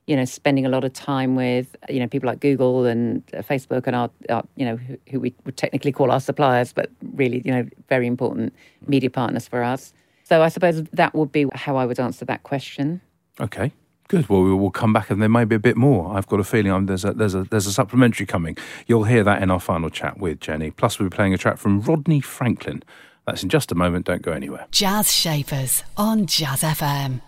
you 0.08 0.16
know, 0.16 0.26
spending 0.26 0.66
a 0.66 0.70
lot 0.70 0.84
of 0.84 0.94
time 0.94 1.36
with, 1.36 1.76
you 1.90 2.00
know, 2.00 2.08
people 2.08 2.28
like 2.28 2.40
Google 2.40 2.86
and 2.86 3.24
uh, 3.34 3.38
Facebook 3.38 3.88
and 3.88 3.96
our, 3.96 4.10
our 4.30 4.44
you 4.56 4.66
know, 4.66 4.76
who, 4.76 4.98
who, 5.10 5.20
we 5.20 5.34
would 5.46 5.58
technically 5.58 5.92
call 5.92 6.12
our 6.12 6.20
suppliers, 6.20 6.74
but 6.74 6.92
really, 7.14 7.42
you 7.44 7.52
know, 7.52 7.68
very 7.90 8.06
important 8.06 8.54
media 8.88 9.10
partners 9.10 9.48
for 9.48 9.64
us. 9.64 9.94
So 10.24 10.44
I 10.44 10.50
suppose 10.50 10.84
that 10.94 11.16
would 11.16 11.32
be 11.32 11.48
how 11.54 11.76
I 11.76 11.86
would 11.86 12.00
answer 12.00 12.26
that 12.26 12.44
question. 12.44 13.02
Okay. 13.40 13.72
Good. 14.08 14.30
Well, 14.30 14.44
we 14.44 14.54
will 14.54 14.70
come 14.70 14.94
back, 14.94 15.10
and 15.10 15.20
there 15.20 15.30
may 15.30 15.46
be 15.46 15.56
a 15.56 15.60
bit 15.60 15.76
more. 15.76 16.16
I've 16.16 16.28
got 16.28 16.40
a 16.40 16.44
feeling 16.44 16.72
I'm, 16.72 16.86
there's 16.86 17.04
a 17.04 17.14
there's 17.14 17.34
a 17.34 17.44
there's 17.46 17.66
a 17.66 17.74
supplementary 17.74 18.28
coming. 18.28 18.56
You'll 18.86 19.06
hear 19.06 19.24
that 19.24 19.42
in 19.42 19.50
our 19.50 19.60
final 19.60 19.90
chat 19.90 20.20
with 20.20 20.40
Jenny. 20.40 20.70
Plus, 20.70 21.00
we'll 21.00 21.10
be 21.10 21.16
playing 21.16 21.34
a 21.34 21.40
track 21.40 21.58
from 21.58 21.82
Rodney 21.82 22.22
Franklin. 22.22 22.84
That's 23.26 23.42
in 23.42 23.50
just 23.50 23.72
a 23.72 23.76
moment. 23.76 24.06
Don't 24.06 24.22
go 24.22 24.32
anywhere. 24.32 24.68
Jazz 24.70 25.12
Shapers 25.12 25.84
on 25.98 26.28
Jazz 26.28 26.62
FM 26.62 27.22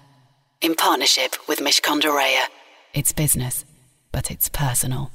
in 0.61 0.75
partnership 0.75 1.35
with 1.47 1.59
Mishcon 1.59 1.99
de 1.99 2.07
Reya. 2.07 2.45
It's 2.97 3.13
business, 3.13 3.63
but 4.11 4.31
it's 4.31 4.49
personal. 4.49 5.11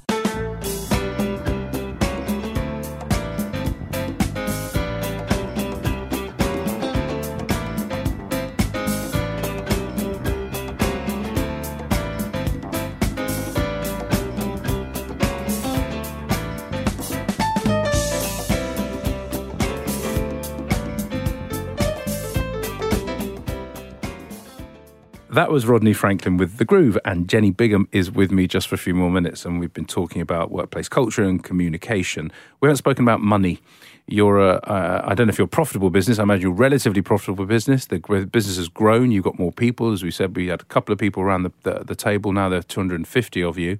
That 25.32 25.50
was 25.50 25.64
Rodney 25.64 25.94
Franklin 25.94 26.36
with 26.36 26.58
The 26.58 26.66
Groove, 26.66 26.98
and 27.06 27.26
Jenny 27.26 27.50
Biggam 27.50 27.86
is 27.90 28.10
with 28.10 28.30
me 28.30 28.46
just 28.46 28.68
for 28.68 28.74
a 28.74 28.78
few 28.78 28.92
more 28.92 29.10
minutes. 29.10 29.46
And 29.46 29.58
we've 29.58 29.72
been 29.72 29.86
talking 29.86 30.20
about 30.20 30.50
workplace 30.50 30.90
culture 30.90 31.22
and 31.22 31.42
communication. 31.42 32.30
We 32.60 32.66
haven't 32.68 32.76
spoken 32.76 33.02
about 33.02 33.22
money. 33.22 33.58
You're 34.06 34.46
a, 34.46 34.56
uh, 34.56 35.00
I 35.06 35.14
don't 35.14 35.28
know 35.28 35.30
if 35.30 35.38
you're 35.38 35.46
a 35.46 35.48
profitable 35.48 35.88
business. 35.88 36.18
I 36.18 36.24
imagine 36.24 36.42
you're 36.42 36.50
a 36.50 36.54
relatively 36.54 37.00
profitable 37.00 37.46
business. 37.46 37.86
The 37.86 37.98
business 38.30 38.58
has 38.58 38.68
grown. 38.68 39.10
You've 39.10 39.24
got 39.24 39.38
more 39.38 39.52
people. 39.52 39.90
As 39.90 40.02
we 40.02 40.10
said, 40.10 40.36
we 40.36 40.48
had 40.48 40.60
a 40.60 40.64
couple 40.64 40.92
of 40.92 40.98
people 40.98 41.22
around 41.22 41.44
the, 41.44 41.52
the, 41.62 41.82
the 41.82 41.94
table. 41.94 42.34
Now 42.34 42.50
there 42.50 42.58
are 42.58 42.62
250 42.62 43.42
of 43.42 43.56
you. 43.56 43.78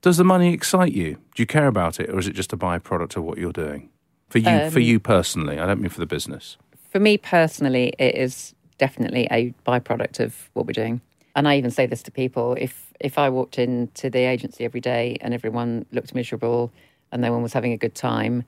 Does 0.00 0.16
the 0.16 0.24
money 0.24 0.52
excite 0.52 0.94
you? 0.94 1.14
Do 1.36 1.42
you 1.42 1.46
care 1.46 1.68
about 1.68 2.00
it, 2.00 2.10
or 2.10 2.18
is 2.18 2.26
it 2.26 2.34
just 2.34 2.52
a 2.52 2.56
byproduct 2.56 3.16
of 3.16 3.22
what 3.22 3.38
you're 3.38 3.52
doing? 3.52 3.88
For 4.30 4.38
you, 4.38 4.50
um, 4.50 4.70
for 4.72 4.80
you 4.80 4.98
personally, 4.98 5.60
I 5.60 5.66
don't 5.66 5.80
mean 5.80 5.90
for 5.90 6.00
the 6.00 6.06
business. 6.06 6.56
For 6.90 6.98
me 6.98 7.18
personally, 7.18 7.92
it 8.00 8.16
is 8.16 8.56
definitely 8.78 9.28
a 9.30 9.54
byproduct 9.66 10.20
of 10.20 10.50
what 10.52 10.66
we're 10.66 10.72
doing. 10.72 11.00
And 11.34 11.48
I 11.48 11.56
even 11.56 11.70
say 11.70 11.86
this 11.86 12.02
to 12.04 12.10
people 12.10 12.56
if 12.60 12.92
if 13.00 13.18
I 13.18 13.30
walked 13.30 13.58
into 13.58 14.10
the 14.10 14.20
agency 14.20 14.64
every 14.64 14.80
day 14.80 15.16
and 15.20 15.34
everyone 15.34 15.86
looked 15.90 16.14
miserable 16.14 16.72
and 17.10 17.20
no 17.20 17.32
one 17.32 17.42
was 17.42 17.52
having 17.52 17.72
a 17.72 17.76
good 17.76 17.94
time, 17.94 18.44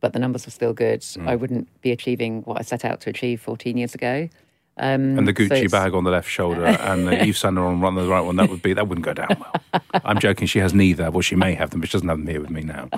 but 0.00 0.12
the 0.12 0.18
numbers 0.18 0.46
were 0.46 0.50
still 0.50 0.72
good, 0.72 1.00
mm. 1.00 1.26
I 1.26 1.36
wouldn't 1.36 1.68
be 1.80 1.90
achieving 1.90 2.42
what 2.42 2.58
I 2.58 2.62
set 2.62 2.84
out 2.84 3.00
to 3.02 3.10
achieve 3.10 3.40
14 3.40 3.76
years 3.76 3.94
ago. 3.94 4.28
Um, 4.76 5.18
and 5.18 5.28
the 5.28 5.32
Gucci 5.32 5.62
so 5.62 5.68
bag 5.68 5.94
on 5.94 6.02
the 6.02 6.10
left 6.10 6.28
shoulder 6.28 6.64
and 6.64 7.06
the 7.06 7.22
Yves 7.28 7.38
Saint 7.38 7.54
Laurent 7.54 7.82
on 7.84 7.94
the 7.94 8.08
right 8.08 8.20
one, 8.20 8.36
that 8.36 8.50
would 8.50 8.62
be 8.62 8.72
that 8.72 8.88
wouldn't 8.88 9.04
go 9.04 9.14
down 9.14 9.36
well. 9.38 9.82
I'm 9.92 10.18
joking. 10.18 10.48
She 10.48 10.58
has 10.58 10.74
neither. 10.74 11.10
Well, 11.10 11.20
she 11.20 11.36
may 11.36 11.54
have 11.54 11.70
them, 11.70 11.80
but 11.80 11.88
she 11.88 11.92
doesn't 11.92 12.08
have 12.08 12.18
them 12.18 12.26
here 12.26 12.40
with 12.40 12.50
me 12.50 12.62
now. 12.62 12.88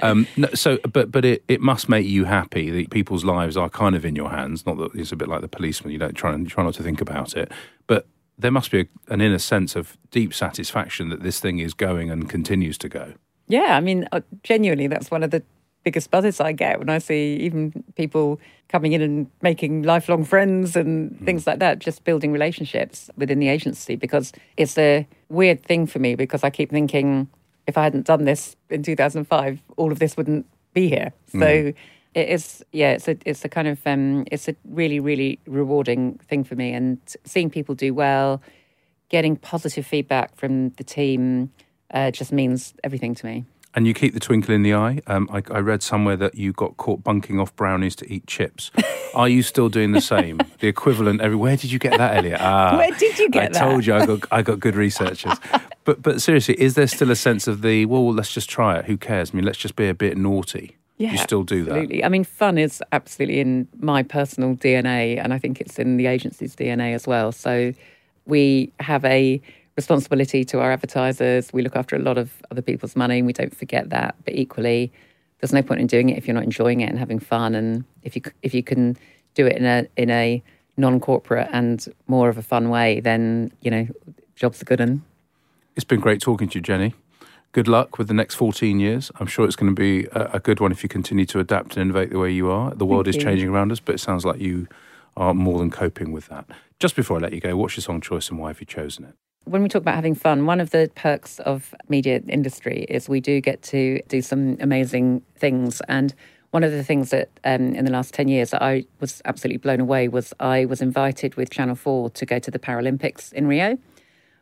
Um, 0.00 0.28
no, 0.36 0.48
so, 0.54 0.78
but 0.92 1.10
but 1.10 1.24
it, 1.24 1.42
it 1.48 1.60
must 1.60 1.88
make 1.88 2.06
you 2.06 2.24
happy 2.24 2.70
that 2.70 2.90
people's 2.90 3.24
lives 3.24 3.56
are 3.56 3.68
kind 3.68 3.96
of 3.96 4.04
in 4.04 4.14
your 4.14 4.30
hands. 4.30 4.64
Not 4.64 4.78
that 4.78 4.94
it's 4.94 5.10
a 5.10 5.16
bit 5.16 5.28
like 5.28 5.40
the 5.40 5.48
policeman. 5.48 5.92
You 5.92 5.98
don't 5.98 6.14
try 6.14 6.32
and 6.32 6.48
try 6.48 6.62
not 6.62 6.74
to 6.74 6.84
think 6.84 7.00
about 7.00 7.36
it, 7.36 7.50
but 7.88 8.06
there 8.38 8.52
must 8.52 8.70
be 8.70 8.80
a, 8.80 8.86
an 9.08 9.20
inner 9.20 9.38
sense 9.38 9.74
of 9.74 9.96
deep 10.12 10.32
satisfaction 10.32 11.08
that 11.08 11.24
this 11.24 11.40
thing 11.40 11.58
is 11.58 11.74
going 11.74 12.10
and 12.10 12.30
continues 12.30 12.78
to 12.78 12.88
go. 12.88 13.14
Yeah, 13.48 13.76
I 13.76 13.80
mean, 13.80 14.06
uh, 14.12 14.20
genuinely, 14.44 14.86
that's 14.86 15.10
one 15.10 15.22
of 15.22 15.30
the 15.30 15.42
biggest 15.88 16.10
buzzes 16.10 16.38
I 16.38 16.52
get 16.52 16.78
when 16.78 16.90
I 16.90 16.98
see 16.98 17.36
even 17.36 17.82
people 17.94 18.38
coming 18.68 18.92
in 18.92 19.00
and 19.00 19.30
making 19.40 19.84
lifelong 19.84 20.22
friends 20.22 20.76
and 20.76 21.12
mm. 21.12 21.24
things 21.24 21.46
like 21.46 21.60
that, 21.60 21.78
just 21.78 22.04
building 22.04 22.30
relationships 22.30 23.10
within 23.16 23.38
the 23.38 23.48
agency 23.48 23.96
because 23.96 24.30
it's 24.58 24.76
a 24.76 25.06
weird 25.30 25.62
thing 25.62 25.86
for 25.86 25.98
me 25.98 26.14
because 26.14 26.44
I 26.44 26.50
keep 26.50 26.68
thinking 26.70 27.26
if 27.66 27.78
I 27.78 27.84
hadn't 27.84 28.06
done 28.06 28.26
this 28.26 28.54
in 28.68 28.82
2005, 28.82 29.62
all 29.78 29.90
of 29.90 29.98
this 29.98 30.14
wouldn't 30.18 30.44
be 30.74 30.90
here. 30.90 31.14
So 31.32 31.38
mm. 31.38 31.74
it 32.12 32.28
is, 32.28 32.62
yeah, 32.72 32.92
it's 32.92 33.08
a, 33.08 33.16
it's 33.24 33.42
a 33.46 33.48
kind 33.48 33.68
of, 33.68 33.78
um, 33.86 34.26
it's 34.30 34.46
a 34.46 34.54
really, 34.68 35.00
really 35.00 35.38
rewarding 35.46 36.18
thing 36.28 36.44
for 36.44 36.54
me. 36.54 36.74
And 36.74 36.98
seeing 37.24 37.48
people 37.48 37.74
do 37.74 37.94
well, 37.94 38.42
getting 39.08 39.36
positive 39.36 39.86
feedback 39.86 40.36
from 40.36 40.68
the 40.70 40.84
team 40.84 41.50
uh, 41.90 42.10
just 42.10 42.30
means 42.30 42.74
everything 42.84 43.14
to 43.14 43.24
me. 43.24 43.46
And 43.78 43.86
you 43.86 43.94
keep 43.94 44.12
the 44.12 44.18
twinkle 44.18 44.52
in 44.52 44.64
the 44.64 44.74
eye. 44.74 45.00
Um, 45.06 45.30
I, 45.32 45.40
I, 45.52 45.60
read 45.60 45.84
somewhere 45.84 46.16
that 46.16 46.34
you 46.34 46.52
got 46.52 46.76
caught 46.78 47.04
bunking 47.04 47.38
off 47.38 47.54
brownies 47.54 47.94
to 47.94 48.12
eat 48.12 48.26
chips. 48.26 48.72
Are 49.14 49.28
you 49.28 49.40
still 49.40 49.68
doing 49.68 49.92
the 49.92 50.00
same? 50.00 50.40
the 50.58 50.66
equivalent 50.66 51.20
every. 51.20 51.36
Where 51.36 51.56
did 51.56 51.70
you 51.70 51.78
get 51.78 51.96
that, 51.96 52.16
Elliot? 52.16 52.40
Ah, 52.40 52.76
Where 52.76 52.90
did 52.90 53.16
you 53.20 53.28
get 53.28 53.50
I 53.50 53.52
that? 53.52 53.62
I 53.62 53.70
told 53.70 53.86
you 53.86 53.94
I 53.94 54.04
got 54.04 54.20
I 54.32 54.42
got 54.42 54.58
good 54.58 54.74
researchers. 54.74 55.38
but 55.84 56.02
but 56.02 56.20
seriously, 56.20 56.60
is 56.60 56.74
there 56.74 56.88
still 56.88 57.12
a 57.12 57.14
sense 57.14 57.46
of 57.46 57.62
the 57.62 57.86
well? 57.86 58.12
Let's 58.12 58.32
just 58.32 58.50
try 58.50 58.80
it. 58.80 58.86
Who 58.86 58.96
cares? 58.96 59.30
I 59.32 59.36
mean, 59.36 59.44
let's 59.44 59.58
just 59.58 59.76
be 59.76 59.86
a 59.86 59.94
bit 59.94 60.16
naughty. 60.16 60.76
Yeah, 60.96 61.12
you 61.12 61.18
still 61.18 61.44
do 61.44 61.62
that? 61.62 61.70
absolutely. 61.70 62.00
that. 62.00 62.06
I 62.06 62.08
mean, 62.08 62.24
fun 62.24 62.58
is 62.58 62.82
absolutely 62.90 63.38
in 63.38 63.68
my 63.78 64.02
personal 64.02 64.56
DNA, 64.56 65.22
and 65.22 65.32
I 65.32 65.38
think 65.38 65.60
it's 65.60 65.78
in 65.78 65.98
the 65.98 66.06
agency's 66.06 66.56
DNA 66.56 66.96
as 66.96 67.06
well. 67.06 67.30
So 67.30 67.72
we 68.26 68.72
have 68.80 69.04
a 69.04 69.40
responsibility 69.78 70.44
to 70.44 70.58
our 70.58 70.72
advertisers. 70.72 71.52
We 71.52 71.62
look 71.62 71.76
after 71.76 71.94
a 71.94 72.00
lot 72.00 72.18
of 72.18 72.42
other 72.50 72.60
people's 72.60 72.96
money 72.96 73.18
and 73.18 73.26
we 73.28 73.32
don't 73.32 73.56
forget 73.56 73.90
that. 73.90 74.16
But 74.24 74.34
equally, 74.34 74.92
there's 75.38 75.52
no 75.52 75.62
point 75.62 75.80
in 75.80 75.86
doing 75.86 76.08
it 76.10 76.18
if 76.18 76.26
you're 76.26 76.34
not 76.34 76.42
enjoying 76.42 76.80
it 76.80 76.90
and 76.90 76.98
having 76.98 77.20
fun. 77.20 77.54
And 77.54 77.84
if 78.02 78.16
you 78.16 78.22
if 78.42 78.52
you 78.54 78.64
can 78.64 78.96
do 79.34 79.46
it 79.46 79.56
in 79.56 79.64
a 79.64 79.86
in 79.96 80.10
a 80.10 80.42
non-corporate 80.76 81.48
and 81.52 81.86
more 82.08 82.28
of 82.28 82.36
a 82.36 82.42
fun 82.42 82.70
way, 82.70 82.98
then 82.98 83.52
you 83.62 83.70
know 83.70 83.86
jobs 84.34 84.60
are 84.60 84.64
good. 84.64 84.80
And 84.80 85.02
it's 85.76 85.84
been 85.84 86.00
great 86.00 86.20
talking 86.20 86.48
to 86.48 86.58
you, 86.58 86.62
Jenny. 86.62 86.94
Good 87.52 87.68
luck 87.68 87.98
with 87.98 88.08
the 88.08 88.14
next 88.14 88.34
14 88.34 88.80
years. 88.80 89.12
I'm 89.20 89.28
sure 89.28 89.46
it's 89.46 89.56
going 89.56 89.74
to 89.74 89.80
be 89.80 90.06
a, 90.12 90.22
a 90.34 90.40
good 90.40 90.60
one 90.60 90.72
if 90.72 90.82
you 90.82 90.88
continue 90.88 91.24
to 91.26 91.38
adapt 91.38 91.76
and 91.76 91.82
innovate 91.82 92.10
the 92.10 92.18
way 92.18 92.30
you 92.30 92.50
are. 92.50 92.74
The 92.74 92.84
world 92.84 93.06
Thank 93.06 93.16
is 93.16 93.22
you. 93.22 93.28
changing 93.28 93.48
around 93.48 93.72
us, 93.72 93.80
but 93.80 93.94
it 93.94 94.00
sounds 94.00 94.24
like 94.24 94.38
you 94.38 94.66
are 95.16 95.32
more 95.32 95.58
than 95.60 95.70
coping 95.70 96.12
with 96.12 96.26
that. 96.26 96.44
Just 96.78 96.94
before 96.94 97.16
I 97.16 97.20
let 97.20 97.32
you 97.32 97.40
go, 97.40 97.56
what's 97.56 97.76
your 97.76 97.82
song 97.82 98.00
choice 98.02 98.28
and 98.28 98.38
why 98.38 98.48
have 98.48 98.60
you 98.60 98.66
chosen 98.66 99.04
it? 99.04 99.14
When 99.48 99.62
we 99.62 99.68
talk 99.68 99.82
about 99.82 99.94
having 99.94 100.14
fun, 100.14 100.46
one 100.46 100.60
of 100.60 100.70
the 100.70 100.90
perks 100.94 101.38
of 101.40 101.74
media 101.88 102.20
industry 102.28 102.86
is 102.88 103.08
we 103.08 103.20
do 103.20 103.40
get 103.40 103.62
to 103.62 104.00
do 104.08 104.22
some 104.22 104.56
amazing 104.60 105.22
things. 105.36 105.80
And 105.88 106.14
one 106.50 106.64
of 106.64 106.72
the 106.72 106.84
things 106.84 107.10
that 107.10 107.30
um, 107.44 107.74
in 107.74 107.84
the 107.84 107.90
last 107.90 108.14
10 108.14 108.28
years 108.28 108.50
that 108.50 108.62
I 108.62 108.84
was 109.00 109.22
absolutely 109.24 109.58
blown 109.58 109.80
away 109.80 110.08
was 110.08 110.32
I 110.40 110.64
was 110.66 110.80
invited 110.80 111.34
with 111.34 111.50
Channel 111.50 111.74
4 111.74 112.10
to 112.10 112.26
go 112.26 112.38
to 112.38 112.50
the 112.50 112.58
Paralympics 112.58 113.32
in 113.32 113.46
Rio. 113.46 113.78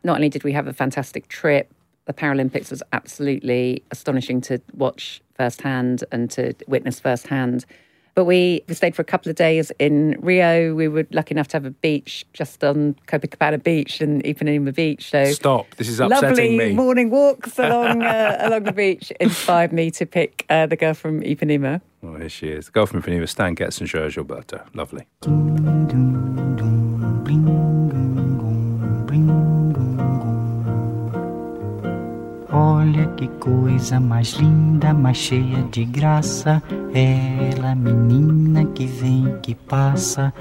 Not 0.03 0.15
only 0.15 0.29
did 0.29 0.43
we 0.43 0.51
have 0.53 0.67
a 0.67 0.73
fantastic 0.73 1.27
trip, 1.27 1.73
the 2.05 2.13
Paralympics 2.13 2.69
was 2.71 2.81
absolutely 2.93 3.83
astonishing 3.91 4.41
to 4.41 4.61
watch 4.73 5.21
firsthand 5.35 6.03
and 6.11 6.29
to 6.31 6.53
witness 6.67 6.99
firsthand. 6.99 7.65
But 8.17 8.25
we, 8.25 8.63
we 8.67 8.73
stayed 8.73 8.95
for 8.95 9.03
a 9.03 9.05
couple 9.05 9.29
of 9.29 9.35
days 9.35 9.71
in 9.77 10.17
Rio. 10.21 10.73
We 10.73 10.87
were 10.87 11.05
lucky 11.11 11.35
enough 11.35 11.49
to 11.49 11.57
have 11.57 11.65
a 11.65 11.69
beach 11.69 12.25
just 12.33 12.63
on 12.63 12.95
Copacabana 13.05 13.63
Beach 13.63 14.01
and 14.01 14.23
Ipanema 14.23 14.73
Beach. 14.73 15.11
So 15.11 15.25
stop. 15.25 15.75
This 15.75 15.87
is 15.87 15.99
upsetting 15.99 16.29
lovely 16.29 16.57
me. 16.57 16.73
morning 16.73 17.11
walks 17.11 17.59
along 17.59 18.01
uh, 18.01 18.37
along 18.39 18.63
the 18.63 18.71
beach 18.71 19.11
inspired 19.19 19.71
me 19.71 19.91
to 19.91 20.07
pick 20.07 20.47
uh, 20.49 20.65
the 20.65 20.75
girl 20.75 20.95
from 20.95 21.21
Ipanema. 21.21 21.79
Oh, 22.01 22.15
here 22.15 22.27
she 22.27 22.47
is. 22.47 22.65
The 22.65 22.71
girl 22.71 22.87
from 22.87 23.03
Ipanema, 23.03 23.29
Stan 23.29 23.53
Getz 23.53 23.79
and 23.79 23.87
João 23.87 24.09
Gilberto. 24.09 24.65
Lovely. 24.73 25.05
Olha 32.59 33.05
que 33.15 33.27
coisa 33.39 33.99
mais 33.99 34.31
linda, 34.31 34.91
mais 34.91 35.15
cheia 35.15 35.61
de 35.71 35.85
graça. 35.85 36.59
Ela, 36.91 37.75
menina 37.75 38.65
que 38.65 38.87
vem, 38.87 39.37
que 39.43 39.53
passa, 39.53 40.33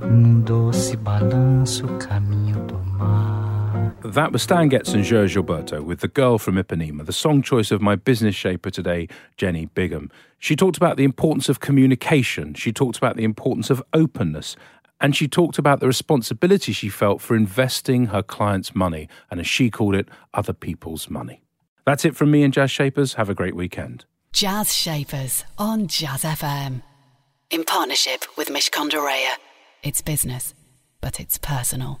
num 0.00 0.42
doce 0.42 0.96
balanço, 0.96 1.88
caminho 1.98 2.64
do 2.66 2.78
mar. 2.96 3.92
That 4.02 4.32
was 4.32 4.42
Stan 4.42 4.68
Getz 4.68 4.94
and 4.94 5.02
Joe 5.02 5.26
Gilberto 5.26 5.82
with 5.82 5.98
The 5.98 6.08
Girl 6.08 6.38
from 6.38 6.54
Ipanema, 6.54 7.04
the 7.04 7.12
song 7.12 7.42
choice 7.42 7.72
of 7.72 7.82
my 7.82 7.96
business 7.96 8.36
shaper 8.36 8.70
today, 8.70 9.08
Jenny 9.36 9.68
Biggam. 9.74 10.08
She 10.38 10.54
talked 10.54 10.76
about 10.76 10.96
the 10.98 11.04
importance 11.04 11.48
of 11.48 11.58
communication, 11.58 12.54
she 12.54 12.72
talked 12.72 12.96
about 12.96 13.16
the 13.16 13.24
importance 13.24 13.70
of 13.70 13.82
openness, 13.92 14.54
and 15.00 15.16
she 15.16 15.28
talked 15.28 15.58
about 15.58 15.80
the 15.80 15.86
responsibility 15.86 16.72
she 16.72 16.88
felt 16.88 17.20
for 17.20 17.34
investing 17.36 18.06
her 18.06 18.22
clients' 18.22 18.74
money, 18.74 19.08
and 19.30 19.40
as 19.40 19.46
she 19.46 19.70
called 19.70 19.94
it, 19.94 20.08
other 20.34 20.52
people's 20.52 21.08
money. 21.08 21.42
That's 21.86 22.04
it 22.04 22.14
from 22.14 22.30
me 22.30 22.42
and 22.42 22.52
Jazz 22.52 22.70
Shapers. 22.70 23.14
Have 23.14 23.30
a 23.30 23.34
great 23.34 23.56
weekend. 23.56 24.04
Jazz 24.32 24.74
Shapers 24.74 25.44
on 25.58 25.88
Jazz 25.88 26.22
FM. 26.22 26.82
In 27.50 27.64
partnership 27.64 28.24
with 28.36 28.48
Mishcon. 28.48 28.90
It's 29.82 30.02
business, 30.02 30.54
but 31.00 31.18
it's 31.18 31.38
personal. 31.38 32.00